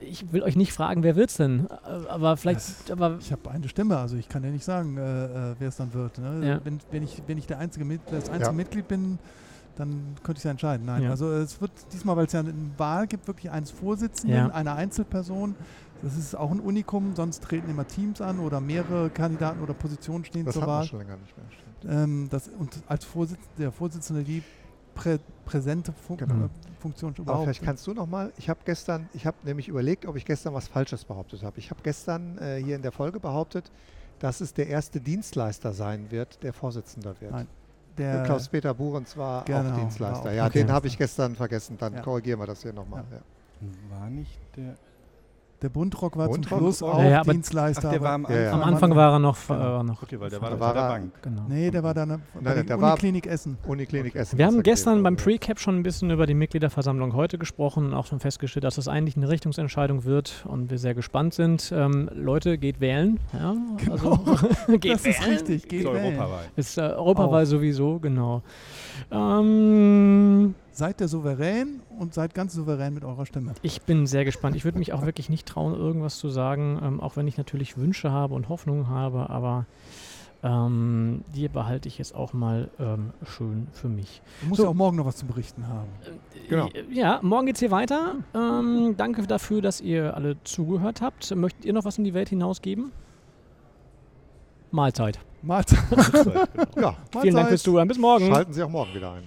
ich 0.02 0.34
will 0.34 0.43
euch 0.43 0.58
nicht 0.58 0.74
fragen, 0.74 1.04
wer 1.04 1.15
wird's 1.15 1.38
denn? 1.38 1.67
Äh, 1.70 2.10
aber 2.10 2.36
vielleicht, 2.36 2.91
aber 2.91 3.15
Ich 3.22 3.32
habe 3.32 3.50
eine 3.50 3.70
Stimme, 3.70 3.96
also 3.96 4.17
ich 4.17 4.28
kann 4.28 4.43
ja 4.43 4.50
nicht 4.50 4.65
sagen, 4.65 4.98
äh, 4.98 5.56
wer 5.58 5.70
es 5.70 5.78
dann 5.78 5.93
wird. 5.93 6.17
Ne? 6.17 6.46
Ja. 6.46 6.60
Wenn, 6.65 6.80
wenn, 6.91 7.04
ich, 7.04 7.24
wenn 7.28 7.38
ich 7.38 7.48
der 7.48 7.60
einzige, 7.60 7.86
das 8.12 8.28
einzige 8.28 8.48
Ja. 8.48 8.52
Mitglied 8.52 8.89
bin, 8.89 9.20
dann 9.77 10.15
könnte 10.23 10.33
ich 10.33 10.37
es 10.39 10.43
ja 10.43 10.51
entscheiden. 10.51 10.85
Nein, 10.85 11.03
Ja. 11.03 11.09
also 11.11 11.31
es 11.31 11.59
wird 11.61 11.71
diesmal, 11.93 12.15
weil 12.17 12.25
es 12.25 12.33
ja 12.33 12.39
eine 12.41 12.53
Wahl 12.77 13.07
gibt, 13.07 13.27
wirklich 13.27 13.51
eines 13.51 13.71
Vorsitzenden, 13.71 14.35
Ja. 14.37 14.47
einer 14.49 14.75
Einzelperson. 14.75 15.55
Das 16.01 16.15
ist 16.15 16.35
auch 16.35 16.51
ein 16.51 16.59
Unikum, 16.59 17.15
sonst 17.15 17.41
treten 17.43 17.69
immer 17.71 17.87
Teams 17.87 18.21
an 18.21 18.39
oder 18.39 18.61
mehrere 18.61 19.09
Kandidaten 19.09 19.61
oder 19.61 19.73
Positionen 19.73 20.23
stehen 20.25 20.45
Das 20.45 20.53
zur 20.53 20.67
Wahl. 20.67 20.83
schon 20.85 20.99
länger 20.99 21.17
nicht 21.17 21.35
mehr. 21.35 21.45
Stimmt. 21.49 21.93
Ähm, 21.93 22.27
das, 22.29 22.49
und 22.49 22.81
als 22.87 23.03
Vorsitz, 23.05 23.39
der 23.57 23.71
Vorsitzende 23.71 24.23
die 24.23 24.43
prä, 24.93 25.17
präsente 25.45 25.91
Fun 25.93 26.17
Genau. 26.17 26.45
äh, 26.45 26.49
Funktion 26.79 27.11
Aber 27.13 27.21
überhaupt. 27.23 27.43
vielleicht 27.45 27.63
kannst 27.63 27.87
du 27.87 27.93
noch 27.95 28.05
mal, 28.07 28.31
ich 28.37 28.47
habe 28.49 28.59
gestern, 28.65 29.09
ich 29.13 29.25
habe 29.25 29.37
nämlich 29.43 29.67
überlegt, 29.67 30.05
ob 30.05 30.15
ich 30.15 30.25
gestern 30.25 30.53
was 30.53 30.67
Falsches 30.67 31.03
behauptet 31.05 31.41
habe. 31.43 31.57
Ich 31.57 31.71
habe 31.71 31.81
gestern 31.83 32.37
äh, 32.37 32.61
hier 32.63 32.75
in 32.75 32.83
der 32.83 32.91
Folge 32.91 33.19
behauptet, 33.19 33.71
dass 34.19 34.39
es 34.41 34.53
der 34.53 34.67
erste 34.67 35.01
Dienstleister 35.01 35.73
sein 35.73 36.11
wird, 36.11 36.41
der 36.43 36.53
Vorsitzender 36.53 37.15
wird. 37.19 37.31
Nein, 37.31 37.47
der, 37.97 38.23
Klaus-Peter 38.23 38.73
Buhrens 38.73 39.15
war 39.17 39.43
Genau, 39.45 39.60
auch 39.60 39.63
war 39.65 39.77
Dienstleister. 39.79 40.29
auch 40.29 40.33
ja, 40.33 40.45
okay. 40.47 40.60
den 40.60 40.71
habe 40.71 40.88
ich 40.88 40.97
gestern 40.97 41.36
vergessen. 41.36 41.77
Dann 41.77 41.93
Ja. 41.93 42.01
korrigieren 42.01 42.39
wir 42.39 42.47
das 42.47 42.62
hier 42.62 42.73
nochmal. 42.73 43.03
Ja. 43.12 43.17
Ja. 43.17 43.99
War 43.99 44.10
nicht 44.10 44.39
der. 44.55 44.75
Der 45.62 45.70
Bundrock 45.70 46.15
war 46.17 46.28
Bundrock 46.28 46.50
zum 46.50 46.60
Schluss 46.60 46.82
war- 46.82 46.93
auch 46.96 47.04
Ja, 47.04 47.24
Dienstleister. 47.24 47.88
Ach, 47.88 47.91
der 47.91 48.02
war 48.02 48.12
am 48.13 48.28
Ja, 48.30 48.39
ja. 48.39 48.52
am 48.52 48.60
Anfang. 48.60 48.74
Anfang 48.74 48.96
war 48.96 49.13
er 49.13 49.20
noch. 49.20 49.38
Genau. 49.48 49.80
Äh, 49.80 49.84
noch 49.84 50.04
Okay, 50.04 50.20
weil 50.20 50.30
der 50.30 50.41
war, 50.41 50.52
war 50.52 50.58
bei 50.60 50.74
der 50.74 50.82
er- 50.84 50.89
Bank. 50.89 51.12
genau. 51.24 51.41
Nee, 51.50 51.72
der 51.72 51.84
war 51.84 51.93
dann 51.93 52.10
bei 52.10 52.15
nein, 52.41 52.43
der 52.56 52.63
der 52.63 52.82
war- 52.82 52.91
Uniklinik 52.93 53.26
Essen. 53.28 53.58
Uniklinik 53.65 54.15
Essen. 54.15 54.38
Wir 54.38 54.46
ist 54.46 54.52
haben 54.52 54.60
er 54.60 54.63
gestern 54.63 55.04
beim. 55.04 55.15
Pre-Cap 55.15 55.60
schon 55.60 55.78
ein 55.78 55.84
bisschen 55.84 56.12
über 56.12 56.28
die 56.28 56.36
Mitgliederversammlung 56.36 57.13
heute 57.13 57.38
gesprochen 57.39 57.88
und 57.88 57.93
auch 57.96 58.06
schon 58.06 58.20
festgestellt, 58.20 58.63
dass 58.65 58.76
das 58.76 58.88
eigentlich 58.88 59.17
eine 59.17 59.30
Richtungsentscheidung 59.30 60.04
wird 60.06 60.46
und 60.48 60.70
wir 60.70 60.78
sehr 60.78 60.93
gespannt 60.93 61.34
sind. 61.34 61.72
Ähm, 61.76 62.10
Leute, 62.13 62.58
geht 62.60 62.80
wählen. 62.80 63.20
Ja, 63.34 63.56
also, 63.89 64.17
geht 64.80 64.93
das 64.93 65.06
ist 65.06 65.22
wählen. 65.22 65.32
richtig, 65.34 65.67
geht 65.67 65.84
So 65.84 65.93
wählen. 65.93 66.06
europaweit. 66.20 66.52
Ist 66.56 66.78
äh, 66.78 66.82
europaweit 66.82 67.48
sowieso, 67.48 68.00
genau. 68.00 68.43
Ähm, 69.12 70.54
Seid 70.77 70.99
der 70.99 71.07
souverän 71.07 71.81
und 71.97 72.13
seid 72.13 72.35
ganz 72.35 72.53
souverän 72.53 72.93
mit 72.93 73.03
eurer 73.03 73.25
Stimme. 73.25 73.53
ich 73.63 73.81
bin 73.81 74.05
sehr 74.05 74.25
gespannt. 74.25 74.55
Ich 74.55 74.63
würde 74.63 74.77
mich 74.77 74.93
auch 74.93 75.03
wirklich 75.03 75.27
nicht 75.27 75.47
trauen, 75.47 75.73
irgendwas 75.73 76.19
zu 76.19 76.29
sagen, 76.29 76.79
ähm, 76.83 76.99
auch 77.01 77.15
wenn 77.15 77.27
ich 77.27 77.35
natürlich 77.35 77.77
Wünsche 77.79 78.11
habe 78.11 78.35
und 78.35 78.47
Hoffnungen 78.47 78.87
habe, 78.87 79.31
aber 79.31 79.65
ähm, 80.43 81.23
die 81.33 81.47
behalte 81.47 81.87
ich 81.87 81.97
jetzt 81.97 82.13
auch 82.13 82.33
mal 82.33 82.69
ähm, 82.79 83.09
schön 83.25 83.67
für 83.71 83.89
mich. 83.89 84.21
Du 84.41 84.49
musst 84.49 84.57
So. 84.59 84.65
ja 84.65 84.69
auch 84.69 84.75
morgen 84.75 84.97
noch 84.97 85.07
was 85.07 85.15
zu 85.15 85.25
berichten 85.25 85.67
haben. 85.67 85.87
Genau. 86.47 86.69
Ja, 86.91 87.21
morgen 87.23 87.47
geht's 87.47 87.59
hier 87.59 87.71
weiter. 87.71 88.17
Ähm, 88.35 88.93
danke 88.97 89.25
dafür, 89.25 89.63
dass 89.63 89.81
ihr 89.81 90.15
alle 90.15 90.35
zugehört 90.43 91.01
habt. 91.01 91.35
Möchtet 91.35 91.65
ihr 91.65 91.73
noch 91.73 91.85
was 91.85 91.97
in 91.97 92.03
die 92.03 92.13
Welt 92.13 92.29
hinausgeben? 92.29 92.91
Mahlzeit. 94.69 95.17
Mahlzeit. 95.41 95.79
Ja, 96.75 96.95
Vielen 97.21 97.35
Dank 97.35 97.47
fürs 97.49 97.63
Zuhören. 97.63 97.87
Bis 97.87 97.97
morgen. 97.97 98.27
schalten 98.27 98.53
Sie 98.53 98.61
auch 98.61 98.69
morgen 98.69 98.93
wieder 98.93 99.13
ein. 99.13 99.23